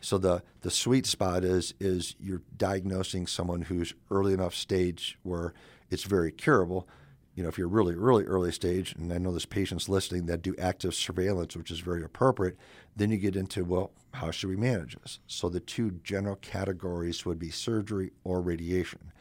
So 0.01 0.19
the, 0.19 0.43
the 0.61 0.71
sweet 0.71 1.07
spot 1.07 1.45
is 1.45 1.75
is 1.81 2.17
you're 2.21 2.43
diagnosing 2.57 3.27
someone 3.27 3.63
who's 3.63 3.95
early 4.11 4.35
enough 4.35 4.55
stage 4.55 5.17
where 5.23 5.55
it's 5.91 6.05
very 6.05 6.33
curable, 6.33 6.89
you 7.35 7.43
know, 7.43 7.49
if 7.49 7.57
you're 7.57 7.69
really, 7.69 7.95
really 7.95 8.25
early 8.25 8.53
stage, 8.53 8.95
and 8.95 9.13
I 9.13 9.19
know 9.19 9.31
there's 9.31 9.47
patients 9.47 9.89
listening 9.89 10.27
that 10.27 10.43
do 10.43 10.55
active 10.59 10.95
surveillance, 10.95 11.57
which 11.57 11.71
is 11.71 11.81
very 11.81 12.03
appropriate, 12.03 12.57
then 12.95 13.11
you 13.11 13.17
get 13.17 13.37
into, 13.37 13.65
well, 13.65 13.93
how 14.15 14.31
should 14.31 14.51
we 14.51 14.57
manage 14.57 14.97
this? 15.01 15.19
So 15.27 15.49
the 15.49 15.61
two 15.61 15.93
general 16.05 16.37
categories 16.37 17.25
would 17.25 17.39
be 17.39 17.51
surgery 17.51 18.13
or 18.25 18.43
radiation. 18.43 19.13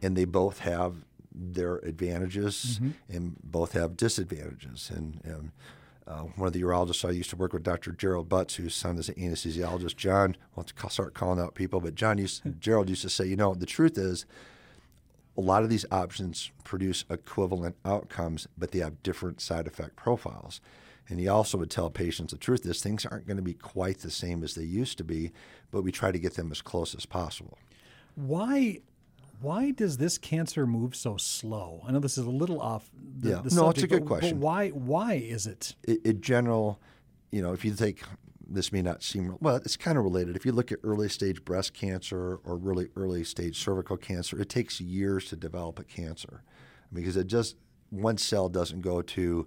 And 0.00 0.16
they 0.16 0.24
both 0.24 0.60
have 0.60 1.04
their 1.32 1.76
advantages 1.76 2.80
mm-hmm. 2.82 3.16
and 3.16 3.36
both 3.44 3.72
have 3.72 3.96
disadvantages. 3.96 4.90
And, 4.92 5.20
and 5.22 5.52
uh, 6.08 6.22
one 6.34 6.48
of 6.48 6.52
the 6.52 6.62
urologists 6.62 7.08
I 7.08 7.12
used 7.12 7.30
to 7.30 7.36
work 7.36 7.52
with, 7.52 7.62
Dr. 7.62 7.92
Gerald 7.92 8.28
Butts, 8.28 8.56
whose 8.56 8.74
son 8.74 8.98
is 8.98 9.08
an 9.08 9.14
anesthesiologist, 9.14 9.96
John, 9.96 10.36
I'll 10.56 10.90
start 10.90 11.14
calling 11.14 11.38
out 11.38 11.54
people, 11.54 11.80
but 11.80 11.94
John 11.94 12.18
used, 12.18 12.42
Gerald 12.60 12.88
used 12.88 13.02
to 13.02 13.08
say, 13.08 13.24
you 13.24 13.36
know, 13.36 13.54
the 13.54 13.66
truth 13.66 13.96
is, 13.96 14.26
a 15.36 15.40
lot 15.40 15.62
of 15.62 15.70
these 15.70 15.86
options 15.90 16.50
produce 16.64 17.04
equivalent 17.08 17.76
outcomes, 17.84 18.46
but 18.58 18.70
they 18.70 18.80
have 18.80 19.02
different 19.02 19.40
side 19.40 19.66
effect 19.66 19.96
profiles. 19.96 20.60
And 21.08 21.18
he 21.18 21.28
also 21.28 21.58
would 21.58 21.70
tell 21.70 21.90
patients 21.90 22.32
the 22.32 22.38
truth 22.38 22.64
is 22.64 22.80
things 22.80 23.04
aren't 23.04 23.26
going 23.26 23.36
to 23.36 23.42
be 23.42 23.54
quite 23.54 23.98
the 23.98 24.10
same 24.10 24.42
as 24.42 24.54
they 24.54 24.62
used 24.62 24.98
to 24.98 25.04
be, 25.04 25.32
but 25.70 25.82
we 25.82 25.92
try 25.92 26.12
to 26.12 26.18
get 26.18 26.34
them 26.34 26.52
as 26.52 26.62
close 26.62 26.94
as 26.94 27.06
possible. 27.06 27.58
Why 28.14 28.80
why 29.40 29.72
does 29.72 29.96
this 29.96 30.18
cancer 30.18 30.66
move 30.68 30.94
so 30.94 31.16
slow? 31.16 31.82
I 31.84 31.90
know 31.90 31.98
this 31.98 32.16
is 32.16 32.26
a 32.26 32.30
little 32.30 32.60
off 32.60 32.88
the, 33.18 33.30
yeah. 33.30 33.34
the 33.36 33.54
no, 33.54 33.66
subject, 33.66 33.78
it's 33.78 33.84
a 33.84 33.86
good 33.88 34.04
but, 34.04 34.08
question. 34.08 34.38
But 34.38 34.44
why 34.44 34.68
why 34.68 35.14
is 35.14 35.46
it? 35.46 35.74
In 36.04 36.20
general, 36.20 36.80
you 37.32 37.42
know, 37.42 37.52
if 37.52 37.64
you 37.64 37.74
take 37.74 38.02
this 38.54 38.72
may 38.72 38.82
not 38.82 39.02
seem 39.02 39.36
well 39.40 39.56
it's 39.56 39.76
kind 39.76 39.98
of 39.98 40.04
related. 40.04 40.36
If 40.36 40.46
you 40.46 40.52
look 40.52 40.72
at 40.72 40.78
early 40.82 41.08
stage 41.08 41.44
breast 41.44 41.74
cancer 41.74 42.36
or 42.44 42.56
really 42.56 42.88
early 42.96 43.24
stage 43.24 43.58
cervical 43.58 43.96
cancer 43.96 44.40
it 44.40 44.48
takes 44.48 44.80
years 44.80 45.28
to 45.28 45.36
develop 45.36 45.78
a 45.78 45.84
cancer. 45.84 46.42
Because 46.92 47.16
it 47.16 47.26
just 47.26 47.56
one 47.90 48.18
cell 48.18 48.48
doesn't 48.48 48.80
go 48.80 49.02
to 49.02 49.46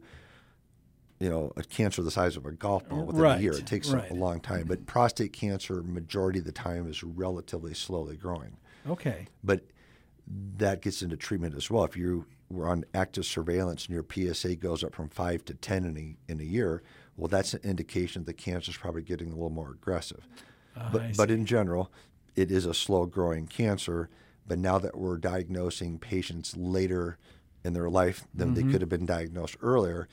you 1.20 1.30
know 1.30 1.52
a 1.56 1.64
cancer 1.64 2.02
the 2.02 2.12
size 2.12 2.36
of 2.36 2.46
a 2.46 2.52
golf 2.52 2.88
ball 2.90 3.06
within 3.06 3.22
right, 3.22 3.40
a 3.40 3.42
year. 3.42 3.54
It 3.54 3.66
takes 3.66 3.90
right. 3.90 4.10
a 4.10 4.14
long 4.14 4.40
time. 4.40 4.66
But 4.68 4.86
prostate 4.86 5.34
cancer 5.34 5.82
majority 5.84 6.40
of 6.40 6.46
the 6.46 6.52
time 6.52 6.90
is 6.90 7.04
relatively 7.04 7.74
slowly 7.74 8.18
growing. 8.18 8.58
Okay. 8.88 9.28
But 9.44 9.62
that 10.58 10.82
gets 10.82 11.02
into 11.02 11.18
treatment 11.18 11.56
as 11.56 11.70
well. 11.70 11.84
If 11.84 11.96
you 11.96 12.26
were 12.50 12.68
on 12.68 12.86
active 12.94 13.26
surveillance 13.26 13.88
and 13.88 13.94
your 13.96 14.34
PSA 14.34 14.56
goes 14.56 14.84
up 14.84 14.94
from 14.94 15.10
5 15.10 15.46
to 15.46 15.54
10 15.54 15.86
in 15.86 15.98
a, 15.98 16.32
in 16.32 16.40
a 16.40 16.44
year 16.44 16.84
well, 17.18 17.28
that's 17.28 17.54
an 17.54 17.62
indication 17.64 18.26
the 18.26 18.34
cancer 18.34 18.72
is 18.72 18.78
probably 18.78 19.02
getting 19.02 19.28
a 19.28 19.36
little 19.36 19.50
more 19.50 19.72
aggressive. 19.72 20.28
Uh, 20.76 20.90
but, 20.92 21.18
but 21.18 21.32
in 21.32 21.46
general, 21.46 21.92
it 22.36 22.52
is 22.52 22.66
a 22.66 22.74
slow 22.74 23.06
growing 23.06 23.48
cancer. 23.48 24.10
But 24.48 24.60
now 24.60 24.78
that 24.80 24.98
we're 24.98 25.18
diagnosing 25.18 25.98
patients 25.98 26.56
later 26.58 27.18
in 27.64 27.74
their 27.74 27.90
life 27.90 28.28
than 28.34 28.54
mm-hmm. 28.54 28.68
they 28.68 28.72
could 28.72 28.82
have 28.82 28.90
been 28.90 29.06
diagnosed 29.06 29.56
earlier, 29.62 30.08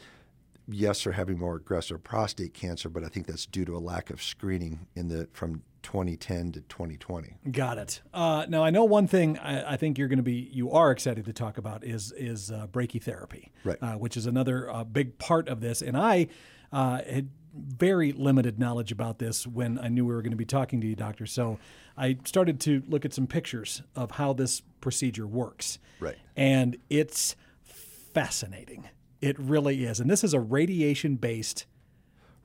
yes, 0.68 1.04
they're 1.04 1.12
having 1.12 1.38
more 1.38 1.56
aggressive 1.56 2.02
prostate 2.02 2.54
cancer, 2.54 2.88
but 2.88 3.04
I 3.04 3.08
think 3.08 3.26
that's 3.26 3.46
due 3.46 3.64
to 3.64 3.76
a 3.76 3.78
lack 3.78 4.10
of 4.10 4.22
screening 4.22 4.86
in 4.94 5.08
the 5.08 5.28
from 5.32 5.62
2010 5.82 6.52
to 6.52 6.60
2020. 6.62 7.36
Got 7.50 7.78
it. 7.78 8.02
Uh, 8.14 8.46
now 8.48 8.62
I 8.62 8.70
know 8.70 8.84
one 8.84 9.06
thing 9.06 9.38
I, 9.38 9.72
I 9.72 9.76
think 9.76 9.98
you're 9.98 10.08
going 10.08 10.18
to 10.18 10.22
be 10.22 10.48
you 10.52 10.70
are 10.70 10.90
excited 10.90 11.24
to 11.24 11.32
talk 11.32 11.58
about 11.58 11.84
is 11.84 12.12
is 12.12 12.50
uh, 12.50 12.66
brachytherapy, 12.68 13.50
right? 13.64 13.78
Uh, 13.82 13.94
which 13.94 14.16
is 14.16 14.26
another 14.26 14.70
uh, 14.70 14.84
big 14.84 15.18
part 15.18 15.48
of 15.48 15.60
this, 15.60 15.82
and 15.82 15.96
I 15.96 16.28
uh, 16.72 17.02
had 17.02 17.28
very 17.54 18.12
limited 18.12 18.58
knowledge 18.58 18.92
about 18.92 19.18
this 19.18 19.46
when 19.46 19.78
I 19.78 19.88
knew 19.88 20.06
we 20.06 20.14
were 20.14 20.22
going 20.22 20.30
to 20.30 20.36
be 20.36 20.44
talking 20.44 20.80
to 20.80 20.86
you, 20.86 20.96
doctor. 20.96 21.26
So 21.26 21.58
I 21.96 22.18
started 22.24 22.60
to 22.60 22.82
look 22.88 23.04
at 23.04 23.12
some 23.12 23.26
pictures 23.26 23.82
of 23.94 24.12
how 24.12 24.32
this 24.32 24.62
procedure 24.80 25.26
works. 25.26 25.78
Right. 26.00 26.16
And 26.34 26.78
it's 26.88 27.36
fascinating. 27.64 28.88
It 29.22 29.38
really 29.38 29.84
is. 29.84 30.00
And 30.00 30.10
this 30.10 30.24
is 30.24 30.34
a 30.34 30.40
radiation 30.40 31.16
based 31.16 31.64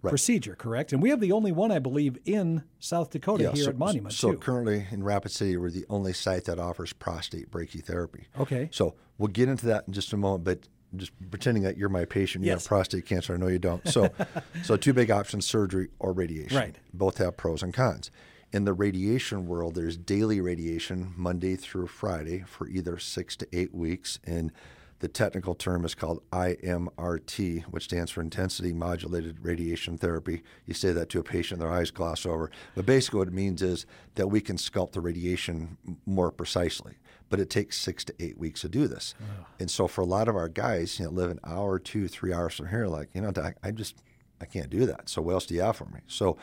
right. 0.01 0.11
procedure, 0.11 0.55
correct? 0.55 0.93
And 0.93 1.01
we 1.01 1.09
have 1.09 1.19
the 1.19 1.31
only 1.31 1.51
one, 1.51 1.71
I 1.71 1.79
believe, 1.79 2.17
in 2.25 2.63
South 2.79 3.09
Dakota 3.09 3.45
yeah, 3.45 3.51
here 3.51 3.65
so, 3.65 3.69
at 3.71 3.77
Monument. 3.77 4.13
So 4.13 4.31
too. 4.31 4.37
currently 4.37 4.87
in 4.91 5.03
Rapid 5.03 5.31
City, 5.31 5.57
we're 5.57 5.71
the 5.71 5.85
only 5.89 6.13
site 6.13 6.45
that 6.45 6.59
offers 6.59 6.93
prostate 6.93 7.51
brachytherapy. 7.51 8.25
Okay. 8.39 8.69
So 8.71 8.95
we'll 9.17 9.29
get 9.29 9.49
into 9.49 9.65
that 9.65 9.85
in 9.87 9.93
just 9.93 10.13
a 10.13 10.17
moment, 10.17 10.43
but 10.43 10.67
just 10.95 11.11
pretending 11.29 11.63
that 11.63 11.77
you're 11.77 11.89
my 11.89 12.05
patient. 12.05 12.45
You 12.45 12.51
yes. 12.51 12.63
have 12.63 12.67
prostate 12.67 13.05
cancer. 13.05 13.33
I 13.33 13.37
know 13.37 13.47
you 13.47 13.59
don't. 13.59 13.85
So, 13.87 14.09
so 14.63 14.77
two 14.77 14.93
big 14.93 15.11
options: 15.11 15.45
surgery 15.45 15.89
or 15.99 16.13
radiation. 16.13 16.57
Right. 16.57 16.75
Both 16.93 17.17
have 17.17 17.37
pros 17.37 17.61
and 17.61 17.73
cons. 17.73 18.09
In 18.53 18.63
the 18.63 18.73
radiation 18.73 19.45
world, 19.45 19.75
there's 19.75 19.97
daily 19.97 20.39
radiation 20.39 21.13
Monday 21.17 21.57
through 21.57 21.87
Friday 21.87 22.45
for 22.47 22.67
either 22.69 22.97
six 22.97 23.35
to 23.37 23.47
eight 23.51 23.73
weeks, 23.73 24.19
and 24.23 24.53
the 24.99 25.07
technical 25.07 25.53
term 25.53 25.85
is 25.85 25.93
called 25.93 26.23
IMRT, 26.31 27.63
which 27.65 27.83
stands 27.83 28.11
for 28.11 28.21
intensity 28.21 28.73
modulated 28.73 29.43
radiation 29.43 29.97
therapy. 29.97 30.41
You 30.65 30.73
say 30.73 30.91
that 30.91 31.09
to 31.09 31.19
a 31.19 31.23
patient, 31.23 31.59
their 31.59 31.71
eyes 31.71 31.91
gloss 31.91 32.25
over. 32.25 32.49
But 32.75 32.85
basically, 32.85 33.19
what 33.19 33.27
it 33.27 33.33
means 33.33 33.61
is 33.61 33.85
that 34.15 34.27
we 34.27 34.41
can 34.41 34.57
sculpt 34.57 34.93
the 34.93 35.01
radiation 35.01 35.77
more 36.05 36.31
precisely 36.31 36.95
but 37.29 37.39
it 37.39 37.49
takes 37.49 37.77
six 37.77 38.05
to 38.05 38.13
eight 38.19 38.37
weeks 38.37 38.61
to 38.61 38.69
do 38.69 38.87
this. 38.87 39.13
And 39.59 39.69
so 39.69 39.87
for 39.87 40.01
a 40.01 40.05
lot 40.05 40.27
of 40.27 40.35
our 40.35 40.47
guys, 40.47 40.97
you 40.99 41.05
know, 41.05 41.11
live 41.11 41.29
an 41.29 41.39
hour, 41.43 41.79
two, 41.79 42.07
three 42.07 42.33
hours 42.33 42.55
from 42.55 42.69
here, 42.69 42.87
like, 42.87 43.09
you 43.13 43.21
know, 43.21 43.33
I 43.63 43.71
just, 43.71 43.97
I 44.39 44.45
can't 44.45 44.69
do 44.69 44.85
that. 44.85 45.09
So 45.09 45.21
what 45.21 45.33
else 45.33 45.45
do 45.45 45.55
you 45.55 45.61
have 45.61 45.75
for 45.75 45.85
me? 45.85 45.99
So 46.07 46.37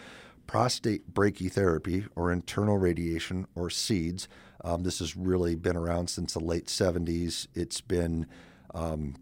prostate 0.46 1.12
brachytherapy 1.12 2.08
or 2.14 2.30
internal 2.32 2.78
radiation 2.78 3.46
or 3.54 3.70
SEEDS, 3.70 4.28
um, 4.64 4.82
this 4.82 4.98
has 4.98 5.16
really 5.16 5.54
been 5.54 5.76
around 5.76 6.08
since 6.08 6.32
the 6.32 6.40
late 6.40 6.66
70s. 6.66 7.46
It's 7.54 7.80
been 7.80 8.26
um, 8.74 9.14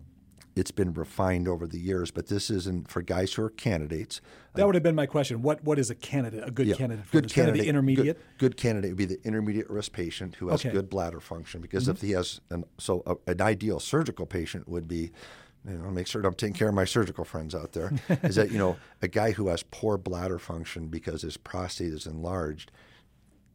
it's 0.55 0.71
been 0.71 0.93
refined 0.93 1.49
over 1.49 1.67
the 1.67 1.79
years, 1.79 2.11
but 2.11 2.26
this 2.26 2.50
isn't 2.50 2.91
for 2.91 3.00
guys 3.00 3.33
who 3.33 3.43
are 3.43 3.50
candidates. 3.50 4.21
That 4.55 4.67
would 4.67 4.75
have 4.75 4.83
been 4.83 4.95
my 4.95 5.07
question. 5.07 5.43
What 5.43 5.64
what 5.64 5.79
is 5.79 5.91
a 5.91 5.95
candidate? 5.95 6.47
A 6.47 6.50
good 6.50 6.67
yeah, 6.67 6.75
candidate 6.75 7.07
for 7.07 7.12
good 7.12 7.25
this? 7.25 7.33
candidate, 7.33 7.61
kind 7.61 7.61
of 7.61 7.64
the 7.64 7.69
intermediate. 7.69 8.19
Good, 8.38 8.52
good, 8.52 8.57
candidate 8.57 8.91
would 8.91 8.99
be 8.99 9.05
the 9.07 9.19
intermediate 9.25 9.71
risk 9.71 9.93
patient 9.93 10.37
who 10.37 10.49
has 10.49 10.61
okay. 10.61 10.71
good 10.71 10.91
bladder 10.91 11.21
function. 11.21 11.61
Because 11.61 11.85
mm-hmm. 11.85 11.93
if 11.93 12.00
he 12.02 12.11
has 12.12 12.41
an 12.50 12.64
so 12.79 13.02
a, 13.07 13.31
an 13.31 13.41
ideal 13.41 13.81
surgical 13.81 14.26
patient 14.26 14.69
would 14.69 14.87
be, 14.87 15.11
you 15.69 15.75
know, 15.75 15.90
make 15.90 16.07
sure 16.07 16.23
I'm 16.23 16.35
taking 16.35 16.54
care 16.54 16.69
of 16.69 16.75
my 16.75 16.85
surgical 16.85 17.25
friends 17.25 17.54
out 17.54 17.73
there. 17.73 17.92
is 18.23 18.37
that 18.37 18.50
you 18.50 18.59
know 18.59 18.76
a 19.00 19.09
guy 19.09 19.33
who 19.33 19.49
has 19.49 19.62
poor 19.62 19.97
bladder 19.97 20.38
function 20.38 20.88
because 20.88 21.23
his 21.23 21.37
prostate 21.37 21.92
is 21.92 22.07
enlarged 22.07 22.73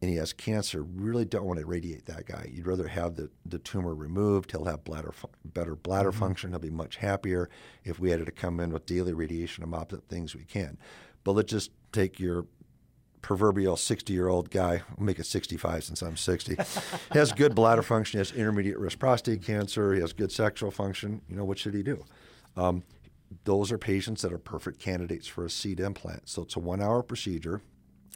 and 0.00 0.10
he 0.10 0.16
has 0.16 0.32
cancer, 0.32 0.82
really 0.82 1.24
don't 1.24 1.44
want 1.44 1.58
to 1.58 1.66
radiate 1.66 2.06
that 2.06 2.26
guy. 2.26 2.48
You'd 2.52 2.66
rather 2.66 2.86
have 2.86 3.16
the, 3.16 3.30
the 3.44 3.58
tumor 3.58 3.94
removed. 3.94 4.52
He'll 4.52 4.64
have 4.66 4.84
bladder 4.84 5.10
fu- 5.10 5.28
better 5.44 5.74
bladder 5.74 6.10
mm-hmm. 6.10 6.20
function. 6.20 6.50
He'll 6.50 6.60
be 6.60 6.70
much 6.70 6.96
happier. 6.96 7.50
If 7.84 7.98
we 7.98 8.10
had 8.10 8.24
to 8.24 8.32
come 8.32 8.60
in 8.60 8.72
with 8.72 8.86
daily 8.86 9.12
radiation 9.12 9.64
and 9.64 9.70
mop 9.72 9.92
up 9.92 10.06
things, 10.08 10.36
we 10.36 10.44
can. 10.44 10.78
But 11.24 11.32
let's 11.32 11.50
just 11.50 11.72
take 11.92 12.20
your 12.20 12.46
proverbial 13.22 13.76
60 13.76 14.12
year 14.12 14.28
old 14.28 14.50
guy, 14.50 14.82
I'll 14.96 15.04
make 15.04 15.18
it 15.18 15.26
65 15.26 15.84
since 15.84 16.02
I'm 16.02 16.16
60, 16.16 16.56
has 17.12 17.32
good 17.32 17.54
bladder 17.54 17.82
function, 17.82 18.18
has 18.18 18.32
intermediate 18.32 18.78
risk 18.78 18.98
prostate 18.98 19.42
cancer, 19.42 19.94
he 19.94 20.00
has 20.00 20.12
good 20.12 20.32
sexual 20.32 20.70
function. 20.70 21.22
You 21.28 21.36
know, 21.36 21.44
what 21.44 21.58
should 21.58 21.74
he 21.74 21.82
do? 21.82 22.04
Um, 22.56 22.82
those 23.44 23.70
are 23.72 23.78
patients 23.78 24.22
that 24.22 24.32
are 24.32 24.38
perfect 24.38 24.80
candidates 24.80 25.26
for 25.26 25.44
a 25.44 25.50
seed 25.50 25.80
implant. 25.80 26.28
So 26.28 26.42
it's 26.42 26.56
a 26.56 26.60
one 26.60 26.80
hour 26.80 27.02
procedure 27.02 27.60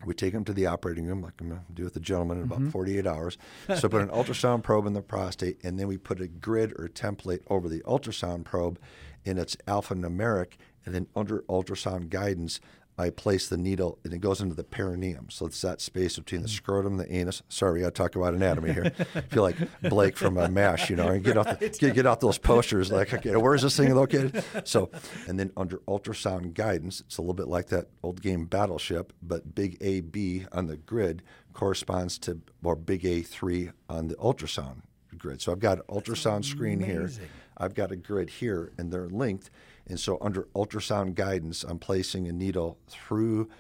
We 0.05 0.15
take 0.15 0.33
them 0.33 0.45
to 0.45 0.53
the 0.53 0.67
operating 0.67 1.07
room, 1.07 1.23
like 1.23 1.35
I'm 1.41 1.49
going 1.51 1.61
to 1.61 1.73
do 1.73 1.85
with 1.85 1.95
the 1.95 2.01
gentleman 2.01 2.39
in 2.39 2.45
about 2.45 2.63
48 2.73 3.07
hours. 3.07 3.39
So 3.77 3.89
put 3.89 4.03
an 4.03 4.09
ultrasound 4.19 4.63
probe 4.63 4.87
in 4.87 4.95
the 4.95 5.03
prostate, 5.03 5.63
and 5.63 5.79
then 5.79 5.87
we 5.87 5.97
put 5.97 6.21
a 6.21 6.27
grid 6.27 6.73
or 6.73 6.89
template 6.89 7.41
over 7.49 7.69
the 7.69 7.81
ultrasound 7.81 8.45
probe, 8.45 8.81
and 9.25 9.39
it's 9.39 9.55
alphanumeric. 9.69 10.55
And 10.85 10.95
then 10.95 11.07
under 11.15 11.43
ultrasound 11.43 12.09
guidance, 12.09 12.59
I 12.99 13.11
place 13.11 13.49
the 13.49 13.57
needle, 13.57 13.99
and 14.05 14.13
it 14.13 14.19
goes 14.19 14.41
into 14.41 14.55
the 14.55 14.65
perineum. 14.65 15.29
So 15.31 15.47
it's 15.47 15.61
that 15.63 15.81
space 15.81 16.19
between 16.19 16.43
the 16.43 16.49
hmm. 16.49 16.55
scrotum 16.55 16.99
and 16.99 17.01
the 17.01 17.13
anus. 17.13 17.43
Sorry, 17.49 17.75
we 17.75 17.81
got 17.81 17.95
to 17.95 18.03
talk 18.03 18.17
about 18.17 18.35
anatomy 18.35 18.73
here. 18.73 18.93
I 19.15 19.21
feel 19.23 19.43
like 19.43 19.57
Blake 19.83 20.17
from 20.17 20.37
a 20.37 20.49
MASH, 20.49 20.91
you 20.91 20.97
know, 20.97 21.09
and 21.09 21.25
get 21.25 21.39
out 21.39 21.59
the, 21.59 21.69
get, 21.69 21.95
get 21.95 22.07
out 22.07 22.21
those 22.21 22.39
posters 22.39 22.93
like, 22.93 23.13
okay, 23.15 23.35
where's 23.37 23.63
this 23.63 23.77
thing 23.77 23.95
located? 23.95 24.45
So, 24.65 24.91
and 25.27 25.39
then 25.39 25.53
under 25.57 25.79
ultrasound 25.89 26.55
guidance, 26.55 27.01
it's 27.01 27.19
a 27.19 27.23
little 27.23 27.35
bit 27.35 27.49
like 27.49 27.69
that 27.69 27.89
old 28.03 28.21
game 28.21 28.45
Battleship, 28.45 29.13
but 29.23 29.55
big 29.55 29.79
AB 29.81 30.47
on 30.53 30.67
the 30.67 30.77
grid 30.77 31.23
corresponds 31.53 32.19
to 32.19 32.41
or 32.63 32.77
big 32.77 33.03
A3 33.03 33.73
on 33.89 34.09
the 34.09 34.15
ultrasound 34.17 34.83
grid. 35.17 35.41
So 35.41 35.53
I've 35.53 35.61
got 35.61 35.79
an 35.79 35.85
ultrasound 35.89 36.45
screen 36.45 36.81
here. 36.81 37.11
I've 37.57 37.75
got 37.75 37.93
a 37.93 37.97
grid 37.97 38.31
here, 38.31 38.73
and 38.79 38.93
they're 38.93 39.09
linked. 39.09 39.51
And 39.93 40.01
so, 40.01 40.17
under 40.23 40.49
ultrasound 40.55 41.17
guidance, 41.17 41.65
I'm 41.65 41.79
placing 41.79 42.27
a 42.27 42.33
needle 42.33 42.79
through 42.89 43.51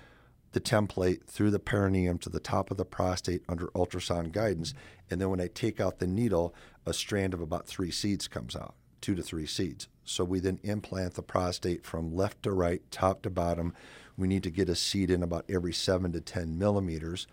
the 0.52 0.62
template, 0.62 1.26
through 1.26 1.50
the 1.50 1.58
perineum 1.58 2.16
to 2.20 2.30
the 2.30 2.40
top 2.40 2.70
of 2.70 2.78
the 2.78 2.86
prostate 2.86 3.42
under 3.50 3.66
ultrasound 3.74 4.32
guidance. 4.32 4.72
And 5.10 5.20
then, 5.20 5.28
when 5.28 5.42
I 5.42 5.48
take 5.48 5.78
out 5.78 5.98
the 5.98 6.06
needle, 6.06 6.54
a 6.86 6.94
strand 6.94 7.34
of 7.34 7.42
about 7.42 7.66
three 7.66 7.90
seeds 7.90 8.28
comes 8.28 8.56
out, 8.56 8.74
two 9.02 9.14
to 9.14 9.22
three 9.22 9.44
seeds. 9.44 9.88
So, 10.06 10.24
we 10.24 10.40
then 10.40 10.58
implant 10.62 11.16
the 11.16 11.22
prostate 11.22 11.84
from 11.84 12.16
left 12.16 12.44
to 12.44 12.52
right, 12.52 12.80
top 12.90 13.20
to 13.24 13.30
bottom. 13.30 13.74
We 14.16 14.26
need 14.26 14.42
to 14.44 14.50
get 14.50 14.70
a 14.70 14.74
seed 14.74 15.10
in 15.10 15.22
about 15.22 15.44
every 15.50 15.74
seven 15.74 16.12
to 16.12 16.22
10 16.22 16.58
millimeters. 16.58 17.26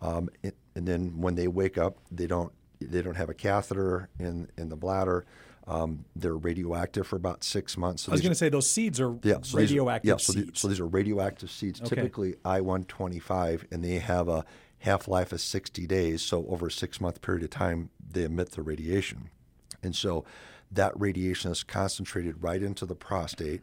Um, 0.00 0.28
and, 0.44 0.52
and 0.76 0.86
then, 0.86 1.20
when 1.20 1.34
they 1.34 1.48
wake 1.48 1.76
up, 1.76 1.98
they 2.08 2.28
don't 2.28 2.52
they 2.80 3.02
don't 3.02 3.16
have 3.16 3.30
a 3.30 3.34
catheter 3.34 4.10
in 4.20 4.48
in 4.56 4.68
the 4.68 4.76
bladder. 4.76 5.26
Um, 5.66 6.04
they're 6.14 6.36
radioactive 6.36 7.06
for 7.06 7.16
about 7.16 7.42
six 7.42 7.76
months. 7.78 8.02
So 8.02 8.12
I 8.12 8.14
was 8.14 8.20
going 8.20 8.32
to 8.32 8.36
say 8.38 8.50
those 8.50 8.68
seeds 8.68 9.00
are 9.00 9.16
yeah, 9.22 9.36
so 9.42 9.56
are- 9.56 9.60
radioactive 9.62 10.08
yeah, 10.08 10.16
so, 10.18 10.32
the- 10.34 10.50
so 10.54 10.68
these 10.68 10.78
are 10.80 10.86
radioactive 10.86 11.50
seeds, 11.50 11.80
Okay. 11.80 11.96
typically 11.96 12.34
I 12.44 12.60
125, 12.60 13.66
and 13.70 13.82
they 13.82 13.98
have 13.98 14.28
a 14.28 14.44
half 14.80 15.08
life 15.08 15.32
of 15.32 15.40
60 15.40 15.86
days. 15.86 16.20
So, 16.20 16.44
over 16.48 16.66
a 16.66 16.70
six 16.70 17.00
month 17.00 17.22
period 17.22 17.42
of 17.44 17.50
time, 17.50 17.88
they 18.06 18.24
emit 18.24 18.50
the 18.52 18.62
radiation. 18.62 19.30
And 19.82 19.96
so, 19.96 20.24
that 20.70 20.92
radiation 21.00 21.50
is 21.50 21.62
concentrated 21.62 22.42
right 22.42 22.62
into 22.62 22.84
the 22.84 22.94
prostate. 22.94 23.62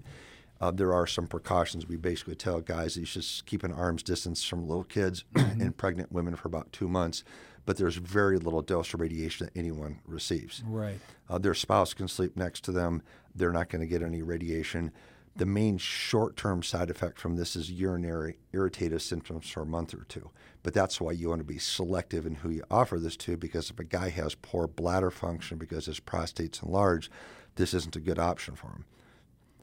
Uh, 0.60 0.72
there 0.72 0.94
are 0.94 1.06
some 1.08 1.28
precautions. 1.28 1.88
We 1.88 1.98
basically 1.98 2.36
tell 2.36 2.62
guys 2.62 2.94
that 2.96 3.02
you 3.02 3.06
should 3.06 3.26
keep 3.46 3.64
an 3.64 3.72
arm's 3.74 4.02
distance 4.04 4.44
from 4.44 4.68
little 4.68 4.84
kids 4.84 5.24
and 5.36 5.76
pregnant 5.78 6.12
women 6.12 6.36
for 6.36 6.48
about 6.48 6.72
two 6.72 6.88
months. 6.88 7.24
But 7.66 7.78
there's 7.78 7.96
very 7.96 8.38
little 8.38 8.62
dose 8.62 8.94
of 8.94 9.00
radiation 9.02 9.46
that 9.46 9.58
anyone 9.58 10.00
receives. 10.06 10.64
right. 10.66 11.00
Uh, 11.30 11.38
their 11.38 11.54
spouse 11.54 11.94
can 11.94 12.08
sleep 12.08 12.36
next 12.36 12.64
to 12.66 12.72
them. 12.72 13.02
They're 13.36 13.54
not 13.54 13.70
going 13.70 13.82
to 13.82 13.88
get 13.88 14.02
any 14.02 14.22
radiation. 14.22 14.92
The 15.36 15.46
main 15.46 15.78
short 15.78 16.36
term 16.36 16.62
side 16.62 16.90
effect 16.90 17.18
from 17.20 17.38
this 17.38 17.56
is 17.56 17.72
urinary 17.72 18.38
irritative 18.52 19.02
symptoms 19.02 19.50
for 19.50 19.62
a 19.62 19.66
month 19.66 19.94
or 19.94 20.04
two. 20.10 20.30
But 20.64 20.74
that's 20.74 21.00
why 21.00 21.14
you 21.14 21.30
want 21.30 21.40
to 21.40 21.46
be 21.46 21.58
selective 21.58 22.26
in 22.26 22.36
who 22.36 22.50
you 22.50 22.64
offer 22.70 23.00
this 23.00 23.16
to 23.18 23.38
because 23.38 23.70
if 23.70 23.80
a 23.80 23.84
guy 23.86 24.10
has 24.10 24.36
poor 24.36 24.68
bladder 24.68 25.12
function 25.12 25.58
because 25.58 25.86
his 25.86 26.00
prostate's 26.02 26.62
enlarged, 26.62 27.12
this 27.56 27.74
isn't 27.74 27.96
a 27.96 28.02
good 28.02 28.20
option 28.20 28.56
for 28.56 28.68
him. 28.68 28.86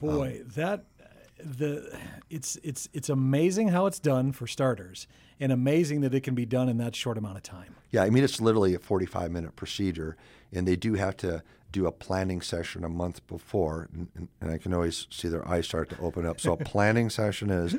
Boy, 0.01 0.43
that 0.55 0.85
the 1.43 1.97
it's 2.31 2.57
it's 2.63 2.89
it's 2.93 3.09
amazing 3.09 3.69
how 3.69 3.87
it's 3.87 3.99
done 3.99 4.33
for 4.33 4.47
starters, 4.47 5.07
and 5.41 5.53
amazing 5.53 6.01
that 6.03 6.15
it 6.15 6.23
can 6.23 6.35
be 6.35 6.47
done 6.47 6.69
in 6.69 6.79
that 6.79 6.95
short 6.95 7.19
amount 7.19 7.37
of 7.37 7.43
time. 7.43 7.77
Yeah, 7.91 8.03
I 8.03 8.11
mean, 8.11 8.25
it's 8.25 8.41
literally 8.41 8.75
a 8.75 8.79
45 8.79 9.31
minute 9.31 9.57
procedure, 9.57 10.17
and 10.53 10.67
they 10.67 10.77
do 10.77 10.95
have 10.95 11.17
to 11.19 11.43
do 11.71 11.87
a 11.87 11.93
planning 11.93 12.41
session 12.41 12.85
a 12.85 12.89
month 12.89 13.27
before. 13.27 13.89
And, 13.93 14.29
and, 14.41 14.51
I 14.51 14.57
can 14.57 14.73
always 14.73 15.07
see 15.11 15.29
their 15.29 15.47
eyes 15.47 15.67
start 15.67 15.91
to 15.91 16.01
open 16.01 16.25
up. 16.25 16.41
So, 16.41 16.53
a 16.53 16.57
planning 16.65 17.11
session 17.11 17.51
is 17.51 17.77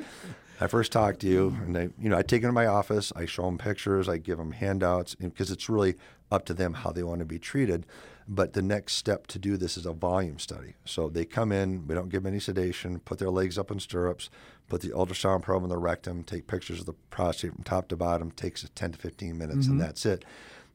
I 0.60 0.66
first 0.66 0.92
talk 0.92 1.18
to 1.20 1.26
you, 1.26 1.56
and 1.64 1.74
they, 1.74 1.88
you 1.98 2.08
know, 2.08 2.16
I 2.16 2.22
take 2.22 2.42
them 2.42 2.50
to 2.50 2.52
my 2.52 2.66
office, 2.66 3.12
I 3.16 3.26
show 3.26 3.44
them 3.44 3.58
pictures, 3.58 4.08
I 4.08 4.18
give 4.18 4.38
them 4.38 4.52
handouts, 4.52 5.14
because 5.14 5.50
it's 5.50 5.68
really 5.68 5.96
up 6.30 6.44
to 6.46 6.54
them 6.54 6.74
how 6.74 6.92
they 6.92 7.02
want 7.02 7.20
to 7.20 7.24
be 7.24 7.38
treated. 7.38 7.86
But 8.32 8.52
the 8.52 8.62
next 8.62 8.92
step 8.94 9.26
to 9.26 9.40
do 9.40 9.56
this 9.56 9.76
is 9.76 9.86
a 9.86 9.92
volume 9.92 10.38
study. 10.38 10.74
So 10.84 11.08
they 11.08 11.24
come 11.24 11.50
in, 11.50 11.88
we 11.88 11.96
don't 11.96 12.08
give 12.08 12.22
them 12.22 12.32
any 12.32 12.38
sedation, 12.38 13.00
put 13.00 13.18
their 13.18 13.28
legs 13.28 13.58
up 13.58 13.72
in 13.72 13.80
stirrups, 13.80 14.30
put 14.68 14.82
the 14.82 14.90
ultrasound 14.90 15.42
probe 15.42 15.64
in 15.64 15.68
the 15.68 15.76
rectum, 15.76 16.22
take 16.22 16.46
pictures 16.46 16.78
of 16.78 16.86
the 16.86 16.92
prostate 17.10 17.52
from 17.52 17.64
top 17.64 17.88
to 17.88 17.96
bottom, 17.96 18.30
takes 18.30 18.64
10 18.72 18.92
to 18.92 18.98
15 18.98 19.36
minutes, 19.36 19.66
and 19.66 19.74
mm-hmm. 19.74 19.78
that's 19.78 20.06
it. 20.06 20.24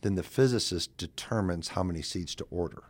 Then 0.01 0.15
the 0.15 0.21
physicist 0.21 0.97
determines 0.97 1.69
how 1.69 1.83
many 1.83 2.01
seeds 2.01 2.35
to 2.35 2.47
order. 2.51 2.83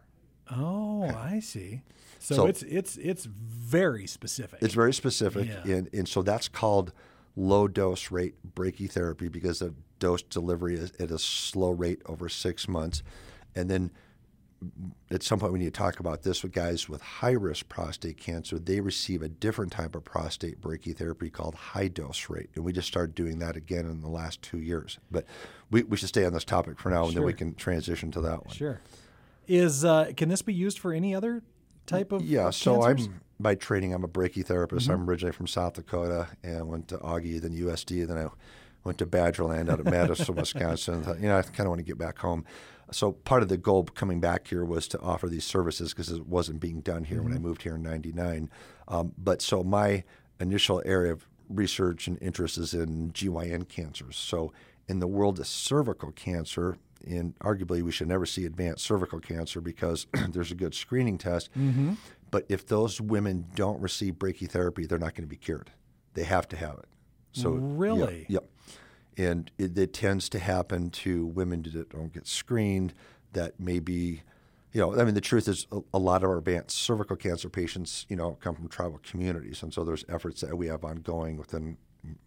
Oh, 0.51 1.03
I 1.03 1.41
see. 1.41 1.83
So, 2.17 2.35
So- 2.35 2.45
it's 2.47 2.63
it's 2.63 2.97
it's 2.97 3.25
very 3.25 4.07
specific. 4.07 4.63
It's 4.63 4.73
very 4.73 4.93
specific, 4.93 5.47
Yeah. 5.47 5.75
and, 5.75 5.89
and 5.93 6.09
so 6.09 6.23
that's 6.23 6.47
called 6.47 6.91
low 7.35 7.67
dose 7.67 8.09
rate 8.09 8.33
brachytherapy 8.55 9.31
because 9.31 9.59
the 9.59 9.75
dose 9.99 10.23
delivery 10.23 10.75
is 10.75 10.91
at 10.99 11.11
a 11.11 11.19
slow 11.19 11.69
rate 11.69 12.01
over 12.07 12.29
six 12.29 12.67
months. 12.67 13.03
And 13.55 13.69
then 13.69 13.91
at 15.11 15.21
some 15.21 15.39
point, 15.39 15.53
we 15.53 15.59
need 15.59 15.65
to 15.65 15.71
talk 15.71 15.99
about 15.99 16.23
this 16.23 16.41
with 16.41 16.51
guys 16.51 16.89
with 16.89 17.01
high 17.01 17.31
risk 17.31 17.69
prostate 17.69 18.17
cancer. 18.17 18.57
They 18.57 18.79
receive 18.79 19.21
a 19.21 19.29
different 19.29 19.71
type 19.71 19.95
of 19.95 20.03
prostate 20.03 20.61
brachytherapy 20.61 21.31
called 21.31 21.55
high 21.55 21.87
dose 21.87 22.29
rate. 22.29 22.49
And 22.55 22.63
we 22.63 22.71
just 22.73 22.87
started 22.87 23.15
doing 23.15 23.39
that 23.39 23.55
again 23.55 23.85
in 23.85 24.01
the 24.01 24.09
last 24.09 24.41
two 24.41 24.59
years. 24.59 24.97
But 25.11 25.25
we, 25.69 25.83
we 25.83 25.97
should 25.97 26.09
stay 26.09 26.25
on 26.25 26.33
this 26.33 26.45
topic 26.45 26.79
for 26.79 26.89
now, 26.89 27.05
and 27.05 27.15
then 27.15 27.23
we 27.23 27.33
can 27.33 27.53
transition 27.55 28.11
to 28.11 28.21
that 28.21 28.45
one. 28.45 28.55
sure. 28.55 28.81
Is 29.47 29.85
uh, 29.85 30.11
can 30.17 30.29
this 30.29 30.41
be 30.41 30.53
used 30.53 30.79
for 30.79 30.91
any 30.91 31.13
other 31.13 31.43
type 31.85 32.11
of 32.11 32.23
Yeah, 32.23 32.47
of 32.47 32.55
so 32.55 32.81
cancers? 32.81 33.07
I'm 33.07 33.21
by 33.39 33.53
training 33.55 33.93
I'm 33.93 34.03
a 34.03 34.07
brachytherapist. 34.07 34.89
I'm 34.89 35.07
originally 35.07 35.33
from 35.33 35.47
South 35.47 35.73
Dakota 35.73 36.29
and 36.43 36.67
went 36.67 36.87
to 36.87 36.97
Augie, 36.97 37.39
then 37.39 37.51
USD, 37.51 38.07
then 38.07 38.17
I 38.17 38.27
went 38.85 38.99
to 38.99 39.05
Badgerland 39.05 39.69
out 39.69 39.79
of 39.79 39.85
Madison, 39.87 40.35
Wisconsin. 40.35 41.03
Thought, 41.03 41.19
you 41.19 41.27
know, 41.27 41.37
I 41.37 41.41
kind 41.41 41.61
of 41.61 41.69
want 41.69 41.79
to 41.79 41.83
get 41.83 41.97
back 41.97 42.19
home. 42.19 42.45
So 42.91 43.11
part 43.11 43.41
of 43.41 43.49
the 43.49 43.57
goal 43.57 43.83
coming 43.83 44.19
back 44.21 44.47
here 44.47 44.63
was 44.63 44.87
to 44.89 44.99
offer 44.99 45.27
these 45.27 45.43
services 45.43 45.91
because 45.91 46.11
it 46.11 46.27
wasn't 46.27 46.59
being 46.59 46.81
done 46.81 47.03
here 47.03 47.21
when 47.23 47.33
I 47.33 47.39
moved 47.39 47.63
here 47.63 47.75
in 47.75 47.81
'99. 47.83 48.49
Um, 48.87 49.13
but 49.17 49.41
so 49.41 49.63
my 49.63 50.03
initial 50.39 50.81
area 50.85 51.11
of 51.13 51.27
research 51.49 52.07
and 52.07 52.21
interest 52.21 52.57
is 52.57 52.73
in 52.73 53.11
GYN 53.11 53.67
cancers. 53.67 54.15
So 54.17 54.53
in 54.87 54.99
the 54.99 55.07
world 55.07 55.39
of 55.39 55.47
cervical 55.47 56.11
cancer, 56.11 56.77
and 57.07 57.37
arguably 57.39 57.81
we 57.81 57.91
should 57.91 58.07
never 58.07 58.25
see 58.27 58.45
advanced 58.45 58.85
cervical 58.85 59.19
cancer 59.19 59.61
because 59.61 60.05
there's 60.29 60.51
a 60.51 60.55
good 60.55 60.75
screening 60.75 61.17
test. 61.17 61.49
But 62.29 62.45
if 62.49 62.67
those 62.67 63.01
women 63.01 63.45
don't 63.55 63.81
receive 63.81 64.15
brachytherapy, 64.15 64.87
they're 64.87 64.99
not 64.99 65.15
going 65.15 65.23
to 65.23 65.27
be 65.27 65.37
cured. 65.37 65.71
They 66.13 66.23
have 66.23 66.47
to 66.49 66.57
have 66.57 66.75
it. 66.77 66.85
So 67.35 67.53
yeah, 67.53 67.59
Really? 67.61 68.25
Yep. 68.29 68.45
And 69.17 69.51
it, 69.57 69.77
it 69.77 69.93
tends 69.93 70.27
to 70.29 70.39
happen 70.39 70.89
to 70.89 71.25
women 71.25 71.65
that 71.73 71.89
don't 71.89 72.13
get 72.13 72.27
screened. 72.27 72.93
That 73.33 73.59
may 73.59 73.79
be, 73.79 74.23
you 74.73 74.81
know, 74.81 74.99
I 74.99 75.05
mean, 75.05 75.13
the 75.13 75.21
truth 75.21 75.47
is 75.47 75.67
a, 75.71 75.81
a 75.93 75.99
lot 75.99 76.23
of 76.23 76.29
our 76.29 76.37
advanced 76.37 76.77
cervical 76.77 77.15
cancer 77.15 77.49
patients, 77.49 78.05
you 78.09 78.15
know, 78.15 78.37
come 78.41 78.55
from 78.55 78.67
tribal 78.67 78.99
communities, 79.03 79.63
and 79.63 79.73
so 79.73 79.83
there's 79.83 80.05
efforts 80.09 80.41
that 80.41 80.57
we 80.57 80.67
have 80.67 80.83
ongoing 80.83 81.37
within 81.37 81.77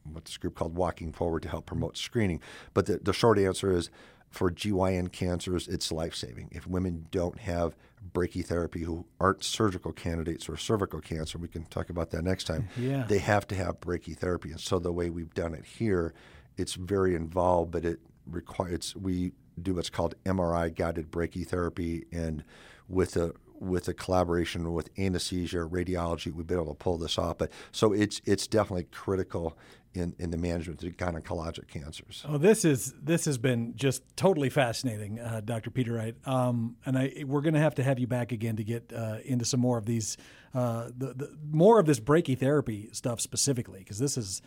what's 0.05 0.31
this 0.31 0.37
group 0.39 0.55
called 0.55 0.75
Walking 0.75 1.13
Forward 1.13 1.43
to 1.43 1.49
help 1.49 1.67
promote 1.67 1.97
screening. 1.97 2.41
But 2.75 2.87
the, 2.87 2.99
the 2.99 3.13
short 3.13 3.39
answer 3.39 3.71
is 3.73 3.91
for 4.31 4.51
GYN 4.51 5.11
cancers, 5.13 5.69
it's 5.69 5.91
life 5.91 6.15
saving. 6.15 6.49
If 6.53 6.67
women 6.67 7.07
don't 7.11 7.39
have 7.39 7.77
brachytherapy 8.13 8.85
who 8.85 9.07
aren't 9.21 9.43
surgical 9.43 9.93
candidates 9.93 10.45
for 10.45 10.57
cervical 10.57 11.01
cancer, 11.01 11.39
we 11.39 11.49
can 11.49 11.65
talk 11.65 11.91
about 11.91 12.11
that 12.11 12.23
next 12.23 12.45
time. 12.45 12.69
Yeah. 12.77 13.05
They 13.09 13.19
have 13.19 13.47
to 13.49 13.55
have 13.55 13.81
brachytherapy. 13.81 14.51
And 14.51 14.61
so 14.61 14.79
the 14.79 14.93
way 14.93 15.11
we've 15.11 15.35
done 15.35 15.55
it 15.55 15.65
here, 15.65 16.15
it's 16.57 16.75
very 16.75 17.15
involved, 17.15 17.71
but 17.71 17.85
it 17.85 18.01
requires 18.27 18.95
we 18.95 19.33
do 19.61 19.75
what's 19.75 19.91
called 19.91 20.15
MRI 20.25 20.75
guided 20.75 21.11
brachytherapy 21.11 22.05
and 22.13 22.45
with 22.89 23.17
a 23.17 23.33
with 23.61 23.89
a 23.89 23.95
collaboration 23.95 24.73
with 24.73 24.89
anesthesia, 24.99 25.59
radiology, 25.59 26.33
we've 26.33 26.47
been 26.47 26.59
able 26.59 26.75
to 26.75 26.79
pull 26.79 26.97
this 26.97 27.19
off. 27.19 27.39
But 27.39 27.51
so 27.73 27.93
it's 27.93 28.21
it's 28.25 28.47
definitely 28.47 28.85
critical 28.85 29.59
in, 29.95 30.15
in 30.19 30.31
the 30.31 30.37
management 30.37 30.83
of 30.83 30.97
gynecologic 30.97 31.69
cancers. 31.69 32.25
Oh, 32.29 32.39
this 32.39 32.65
is 32.65 32.95
this 33.03 33.25
has 33.25 33.39
been 33.39 33.75
just 33.77 34.03
totally 34.17 34.51
fascinating, 34.51 35.19
uh, 35.19 35.41
Dr. 35.45 35.71
Petereit. 35.71 36.15
Um, 36.27 36.77
and 36.87 36.99
I 36.99 37.25
we're 37.27 37.41
going 37.41 37.55
to 37.55 37.61
have 37.61 37.75
to 37.77 37.83
have 37.83 37.99
you 37.99 38.07
back 38.07 38.33
again 38.33 38.57
to 38.57 38.65
get 38.65 38.93
uh, 38.95 39.19
into 39.25 39.45
some 39.45 39.61
more 39.61 39.79
of 39.79 39.87
these, 39.87 40.17
uh, 40.55 40.89
the, 40.97 41.15
the 41.15 41.37
more 41.51 41.79
of 41.81 41.87
this 41.87 42.01
brachytherapy 42.01 42.95
stuff 42.95 43.21
specifically, 43.21 43.81
because 43.81 43.99
this 43.99 44.17
is 44.17 44.43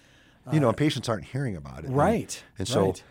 you 0.52 0.60
know, 0.60 0.74
patients 0.74 1.08
aren't 1.08 1.26
hearing 1.26 1.56
about 1.56 1.80
it. 1.80 1.86
And- 1.86 1.96
Right, 1.96 2.44
And, 2.58 2.68
so 2.68 2.86
right. 2.88 3.04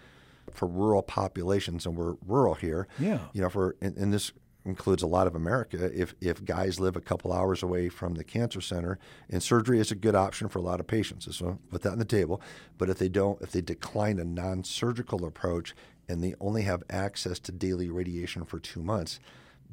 for 0.53 0.67
rural 0.67 1.01
populations, 1.01 1.87
and 1.87 1.97
we're 1.97 2.17
rural 2.27 2.55
here, 2.55 2.89
Yeah. 2.99 3.21
you 3.33 3.41
know, 3.41 3.49
for 3.49 3.77
in, 3.81 3.95
in 3.97 4.11
this 4.11 4.33
includes 4.65 5.03
a 5.03 5.07
lot 5.07 5.27
of 5.27 5.35
America, 5.35 5.91
if, 5.95 6.15
if 6.21 6.45
guys 6.45 6.79
live 6.79 6.97
a 6.97 7.01
couple 7.01 7.33
hours 7.33 7.63
away 7.63 7.89
from 7.89 8.15
the 8.15 8.25
cancer 8.25 8.61
center, 8.61 8.99
and 9.29 9.43
surgery 9.43 9.79
is 9.79 9.91
a 9.91 9.95
good 9.95 10.15
option 10.15 10.49
for 10.49 10.59
a 10.59 10.63
lot 10.63 10.81
of 10.81 10.87
patients. 10.87 11.35
So 11.37 11.59
put 11.71 11.83
that 11.83 11.93
on 11.93 11.99
the 11.99 12.05
table. 12.05 12.41
But 12.79 12.91
if 12.91 12.99
they 12.99 13.09
don't, 13.09 13.41
if 13.41 13.53
they 13.53 13.61
decline 13.61 14.19
a 14.19 14.25
non 14.25 14.65
surgical 14.65 15.25
approach 15.25 15.75
and 16.09 16.23
they 16.23 16.35
only 16.41 16.63
have 16.63 16.83
access 16.91 17.39
to 17.41 17.53
daily 17.53 17.89
radiation 17.89 18.45
for 18.45 18.59
two 18.59 18.83
months, 18.83 19.21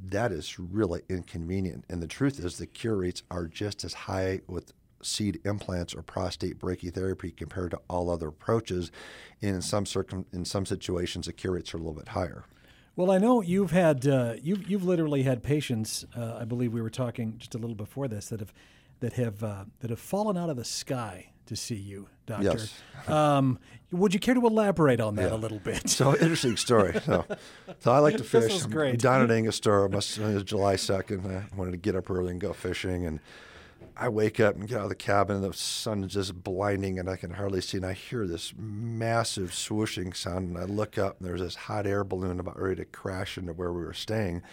that 0.10 0.32
is 0.32 0.60
really 0.60 1.02
inconvenient. 1.10 1.86
And 1.90 2.02
the 2.02 2.08
truth 2.08 2.40
is, 2.40 2.58
the 2.58 2.68
cure 2.68 2.98
rates 2.98 3.24
are 3.32 3.48
just 3.48 3.84
as 3.84 3.94
high 3.94 4.42
with 4.48 4.74
seed 5.02 5.40
implants 5.46 5.94
or 5.94 6.02
prostate 6.02 6.60
brachytherapy 6.60 7.36
compared 7.36 7.72
to 7.72 7.82
all 7.90 8.10
other 8.10 8.30
approaches. 8.30 8.92
In 9.42 9.62
some 9.62 9.86
circum- 9.86 10.26
in 10.32 10.46
some 10.46 10.66
situations, 10.66 11.26
the 11.26 11.34
cure 11.34 11.54
rates 11.54 11.74
are 11.74 11.78
a 11.78 11.80
little 11.80 11.94
bit 11.94 12.10
higher. 12.10 12.46
Well, 12.98 13.12
I 13.12 13.20
know 13.20 13.42
you've 13.42 13.70
had 13.72 14.06
uh, 14.08 14.34
you've 14.42 14.68
you've 14.70 14.84
literally 14.84 15.22
had 15.24 15.44
patients. 15.44 16.04
Uh, 16.18 16.38
I 16.42 16.46
believe 16.46 16.74
we 16.74 16.82
were 16.82 16.90
talking 16.90 17.36
just 17.38 17.54
a 17.54 17.60
little 17.60 17.76
before 17.76 18.08
this 18.08 18.30
that 18.30 18.40
have 18.40 18.52
that 19.02 19.14
have 19.14 19.44
uh, 19.44 19.66
that 19.82 19.92
have 19.92 20.00
fallen 20.00 20.36
out 20.36 20.50
of 20.50 20.58
the 20.58 20.66
sky 20.66 21.28
to 21.46 21.56
see 21.56 21.76
you, 21.76 22.08
doctor. 22.26 22.44
Yes. 22.58 22.74
Um, 23.08 23.58
would 23.92 24.14
you 24.14 24.20
care 24.20 24.34
to 24.34 24.46
elaborate 24.46 25.00
on 25.00 25.16
that 25.16 25.30
Yeah. 25.30 25.38
a 25.38 25.40
little 25.40 25.60
bit? 25.60 25.88
So 25.90 26.12
interesting 26.14 26.58
story. 26.58 27.00
So, 27.06 27.24
so 27.80 27.92
I 27.94 28.00
like 28.00 28.18
to 28.18 28.24
This 28.24 28.32
fish. 28.32 28.54
is 28.56 28.66
I'm 28.66 28.72
great. 28.72 29.00
down 29.00 29.22
at 29.22 29.32
Angostura. 29.32 29.90
Must, 29.90 30.18
it 30.18 30.34
was 30.34 30.44
July 30.44 30.76
second. 30.76 31.26
I 31.26 31.46
wanted 31.56 31.72
to 31.72 31.78
get 31.78 31.96
up 31.96 32.10
early 32.12 32.32
and 32.32 32.42
go 32.42 32.52
fishing, 32.52 33.06
and 33.06 33.22
I 34.00 34.10
wake 34.10 34.40
up 34.40 34.56
and 34.56 34.68
get 34.68 34.78
out 34.78 34.84
of 34.84 34.90
the 34.90 34.96
cabin, 34.96 35.38
and 35.38 35.46
the 35.46 35.54
sun 35.54 36.04
is 36.04 36.14
just 36.14 36.44
blinding, 36.44 37.00
and 37.00 37.10
I 37.10 37.16
can 37.16 37.32
hardly 37.32 37.62
see. 37.62 37.78
And 37.78 37.86
I 37.86 37.94
hear 37.94 38.28
this 38.28 38.54
massive 38.58 39.52
swooshing 39.52 40.16
sound, 40.16 40.50
and 40.50 40.58
I 40.58 40.64
look 40.64 40.98
up, 40.98 41.20
and 41.20 41.28
there's 41.28 41.42
this 41.42 41.56
hot 41.56 41.88
air 41.88 42.04
balloon 42.04 42.40
about 42.40 42.60
ready 42.60 42.76
to 42.78 42.86
crash 42.86 43.38
into 43.38 43.54
where 43.54 43.74
we 43.74 43.84
were 43.84 43.94
staying. 43.94 44.44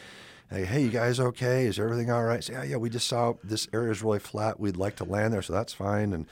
And 0.50 0.62
I 0.62 0.64
hey, 0.64 0.82
you 0.82 0.90
guys 0.90 1.20
okay? 1.20 1.66
Is 1.66 1.78
everything 1.78 2.10
all 2.10 2.24
right? 2.24 2.42
Say, 2.42 2.54
yeah, 2.54 2.64
yeah. 2.64 2.76
We 2.76 2.90
just 2.90 3.06
saw 3.06 3.34
this 3.42 3.68
area 3.72 3.90
is 3.90 4.02
really 4.02 4.18
flat. 4.18 4.60
We'd 4.60 4.76
like 4.76 4.96
to 4.96 5.04
land 5.04 5.32
there, 5.32 5.42
so 5.42 5.52
that's 5.52 5.72
fine. 5.72 6.12
And 6.12 6.26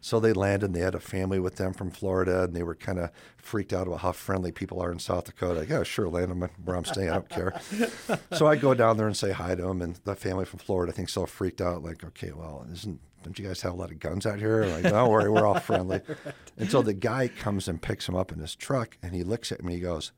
so 0.00 0.20
they 0.20 0.32
landed, 0.32 0.66
and 0.66 0.74
they 0.74 0.80
had 0.80 0.94
a 0.94 1.00
family 1.00 1.38
with 1.38 1.56
them 1.56 1.72
from 1.72 1.90
Florida, 1.90 2.44
and 2.44 2.54
they 2.54 2.62
were 2.62 2.74
kind 2.74 2.98
of 2.98 3.10
freaked 3.36 3.72
out 3.72 3.86
about 3.86 4.00
how 4.00 4.12
friendly 4.12 4.52
people 4.52 4.80
are 4.80 4.92
in 4.92 4.98
South 4.98 5.24
Dakota. 5.24 5.60
Like, 5.60 5.68
yeah, 5.68 5.82
sure, 5.82 6.08
land 6.08 6.30
them 6.30 6.48
where 6.64 6.76
I'm 6.76 6.84
staying. 6.84 7.10
I 7.10 7.14
don't 7.14 7.28
care. 7.28 7.60
so 8.32 8.46
I 8.46 8.56
go 8.56 8.74
down 8.74 8.96
there 8.96 9.06
and 9.06 9.16
say 9.16 9.32
hi 9.32 9.54
to 9.54 9.62
them, 9.62 9.82
and 9.82 9.98
the 10.04 10.16
family 10.16 10.44
from 10.44 10.58
Florida, 10.58 10.92
I 10.92 10.96
think, 10.96 11.08
so 11.08 11.26
freaked 11.26 11.60
out. 11.60 11.82
Like, 11.82 12.04
okay, 12.04 12.32
well, 12.32 12.66
isn't 12.72 13.00
don't 13.22 13.38
you 13.40 13.46
guys 13.48 13.60
have 13.62 13.72
a 13.72 13.76
lot 13.76 13.90
of 13.90 13.98
guns 13.98 14.24
out 14.24 14.38
here? 14.38 14.64
Like, 14.66 14.84
don't 14.84 15.10
worry, 15.10 15.28
we're 15.28 15.44
all 15.44 15.58
friendly. 15.58 16.00
Until 16.56 16.84
the 16.84 16.94
guy 16.94 17.26
comes 17.26 17.66
and 17.66 17.82
picks 17.82 18.08
him 18.08 18.14
up 18.14 18.30
in 18.30 18.38
his 18.38 18.54
truck, 18.54 18.96
and 19.02 19.14
he 19.14 19.24
looks 19.24 19.50
at 19.50 19.64
me, 19.64 19.74
and 19.74 19.80
he 19.80 19.80
goes, 19.80 20.12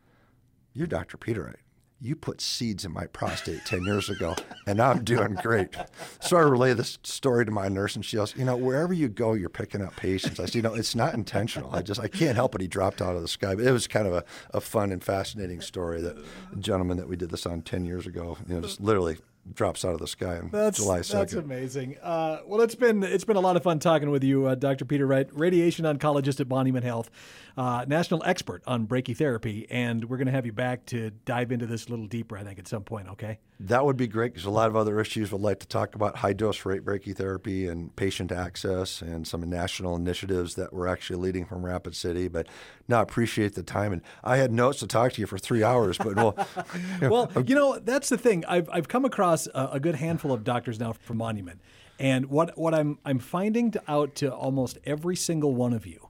"You're 0.75 0.87
Dr. 0.87 1.17
Peter, 1.17 1.45
right?" 1.45 1.57
You 2.01 2.15
put 2.15 2.41
seeds 2.41 2.85
in 2.85 2.93
my 2.93 3.07
prostate 3.09 3.65
10 3.65 3.85
years 3.85 4.09
ago, 4.09 4.37
and 4.69 4.81
I'm 4.81 5.03
doing 5.03 5.35
great. 5.43 5.75
So 6.21 6.37
I 6.37 6.43
relay 6.43 6.73
this 6.73 6.97
story 7.03 7.45
to 7.45 7.51
my 7.51 7.67
nurse, 7.69 7.97
and 7.97 8.05
she 8.05 8.17
goes, 8.17 8.37
You 8.37 8.45
know, 8.45 8.57
wherever 8.57 8.93
you 8.93 9.09
go, 9.09 9.33
you're 9.33 9.49
picking 9.49 9.83
up 9.83 9.97
patients. 9.97 10.39
I 10.39 10.45
said, 10.45 10.55
You 10.55 10.63
know, 10.63 10.75
it's 10.75 10.95
not 10.95 11.15
intentional. 11.15 11.75
I 11.75 11.83
just, 11.83 12.01
I 12.01 12.07
can't 12.07 12.37
help 12.37 12.55
it. 12.55 12.61
He 12.61 12.69
dropped 12.69 13.03
out 13.03 13.17
of 13.17 13.23
the 13.23 13.29
sky. 13.29 13.57
But 13.57 13.65
it 13.65 13.73
was 13.73 13.89
kind 13.89 14.07
of 14.07 14.13
a, 14.13 14.25
a 14.55 14.61
fun 14.61 14.93
and 14.93 15.03
fascinating 15.03 15.61
story 15.61 16.01
that 16.03 16.17
gentleman 16.61 16.99
that 16.99 17.09
we 17.09 17.17
did 17.17 17.31
this 17.31 17.47
on 17.47 17.63
10 17.63 17.85
years 17.85 18.07
ago, 18.07 18.39
you 18.47 18.55
know, 18.55 18.61
just 18.61 18.81
literally 18.81 19.19
drops 19.55 19.83
out 19.83 19.95
of 19.95 19.99
the 19.99 20.07
sky 20.07 20.37
on 20.39 20.51
That's 20.53 20.77
July 20.77 21.01
2nd. 21.01 21.13
that's 21.13 21.33
amazing. 21.33 21.97
Uh, 22.03 22.41
well, 22.47 22.61
it's 22.61 22.75
been 22.75 23.03
it's 23.03 23.25
been 23.25 23.37
a 23.37 23.41
lot 23.41 23.57
of 23.57 23.63
fun 23.63 23.79
talking 23.79 24.11
with 24.11 24.23
you, 24.23 24.47
uh, 24.47 24.55
Dr. 24.55 24.85
Petereit, 24.85 25.31
radiation 25.33 25.87
oncologist 25.87 26.39
at 26.39 26.49
Monument 26.49 26.85
Health, 26.85 27.11
uh, 27.59 27.85
national 27.89 28.23
expert 28.25 28.63
on 28.69 28.87
brachytherapy, 28.87 29.67
and 29.69 30.05
we're 30.05 30.17
going 30.17 30.27
to 30.27 30.33
have 30.33 30.47
you 30.47 30.53
back 30.53 30.87
to 30.87 31.11
dive 31.25 31.51
into 31.51 31.67
this 31.67 31.89
a 31.89 31.91
little 31.91 32.07
deeper. 32.07 32.39
I 32.39 32.45
think 32.45 32.61
at 32.61 32.69
some 32.69 32.85
point. 32.85 33.09
Okay. 33.09 33.41
That 33.59 33.85
would 33.85 33.97
be 33.97 34.07
great 34.07 34.33
because 34.33 34.47
a 34.47 34.51
lot 34.51 34.69
of 34.69 34.77
other 34.77 35.01
issues 35.01 35.33
we'd 35.33 35.41
like 35.41 35.59
to 35.59 35.67
talk 35.67 35.97
about 35.97 36.19
high 36.19 36.35
dose 36.35 36.65
rate 36.65 36.85
brachytherapy 36.85 37.69
and 37.69 37.95
patient 37.97 38.31
access 38.31 39.03
and 39.03 39.27
some 39.27 39.41
national 39.51 39.97
initiatives 39.97 40.55
that 40.55 40.73
we're 40.73 40.87
actually 40.87 41.19
leading 41.19 41.45
from 41.45 41.67
Rapid 41.67 41.97
City. 41.97 42.29
But 42.29 42.47
no, 42.87 43.01
I 43.01 43.03
appreciate 43.03 43.57
the 43.57 43.65
time. 43.65 43.93
And 43.93 44.03
I 44.23 44.37
had 44.37 44.53
notes 44.53 44.79
to 44.79 44.87
talk 44.87 45.15
to 45.15 45.21
you 45.21 45.27
for 45.27 45.37
three 45.37 45.65
hours, 45.65 45.99
but 45.99 46.15
well, 46.15 46.37
Well, 47.03 47.33
you 47.45 47.57
know 47.57 47.81
that's 47.81 48.09
the 48.09 48.19
thing. 48.19 48.45
I've 48.47 48.71
I've 48.73 48.87
come 48.87 49.05
across 49.05 49.49
a, 49.49 49.71
a 49.73 49.81
good 49.81 49.97
handful 49.97 50.33
of 50.33 50.45
doctors 50.45 50.79
now 50.79 50.93
from 50.93 51.17
Monument, 51.17 51.61
and 51.99 52.27
what 52.27 52.57
what 52.57 52.73
I'm 52.73 53.01
I'm 53.05 53.19
finding 53.19 53.75
out 53.89 54.15
to 54.17 54.33
almost 54.33 54.79
every 54.85 55.17
single 55.17 55.57
one 55.57 55.73
of 55.73 55.87
you 55.87 56.09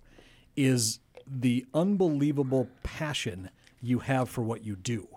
is 0.58 0.98
the 1.30 1.66
unbelievable 1.74 2.68
passion 2.82 3.50
you 3.80 4.00
have 4.00 4.28
for 4.28 4.42
what 4.42 4.64
you 4.64 4.76
do. 4.76 5.08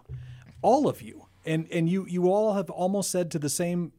All 0.61 0.87
of 0.87 1.01
you, 1.01 1.27
and 1.45 1.67
and 1.71 1.89
you 1.89 2.05
you 2.07 2.31
all 2.31 2.53
have 2.53 2.69
almost 2.69 3.11
said 3.11 3.31
to 3.31 3.39
the 3.39 3.49
same 3.49 3.91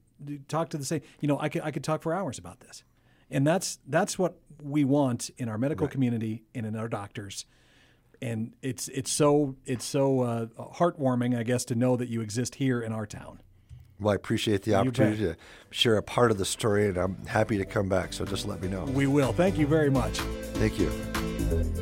talk 0.48 0.68
to 0.70 0.78
the 0.78 0.84
same. 0.84 1.02
You 1.20 1.28
know, 1.28 1.38
I 1.40 1.48
could 1.48 1.62
I 1.62 1.70
could 1.70 1.84
talk 1.84 2.02
for 2.02 2.14
hours 2.14 2.38
about 2.38 2.60
this, 2.60 2.84
and 3.30 3.46
that's 3.46 3.78
that's 3.86 4.18
what 4.18 4.36
we 4.62 4.84
want 4.84 5.30
in 5.38 5.48
our 5.48 5.58
medical 5.58 5.88
community 5.88 6.44
and 6.54 6.64
in 6.64 6.76
our 6.76 6.88
doctors 6.88 7.46
and 8.22 8.52
it's 8.62 8.88
it's 8.88 9.10
so 9.10 9.56
it's 9.66 9.84
so 9.84 10.20
uh, 10.20 10.46
heartwarming, 10.56 11.36
I 11.36 11.42
guess, 11.42 11.64
to 11.66 11.74
know 11.74 11.96
that 11.96 12.08
you 12.08 12.20
exist 12.20 12.54
here 12.54 12.80
in 12.80 12.92
our 12.92 13.04
town. 13.04 13.40
well, 14.00 14.12
I 14.12 14.14
appreciate 14.14 14.62
the 14.62 14.76
opportunity 14.76 15.24
to 15.24 15.36
share 15.70 15.96
a 15.96 16.02
part 16.02 16.30
of 16.30 16.38
the 16.38 16.44
story, 16.44 16.88
and 16.88 16.96
I'm 16.96 17.26
happy 17.26 17.58
to 17.58 17.66
come 17.66 17.88
back. 17.88 18.12
So 18.12 18.24
just 18.24 18.46
let 18.46 18.62
me 18.62 18.68
know. 18.68 18.84
We 18.84 19.06
will. 19.08 19.32
Thank 19.32 19.58
you 19.58 19.66
very 19.66 19.90
much. 19.90 20.18
Thank 20.54 20.78
you. 20.78 21.81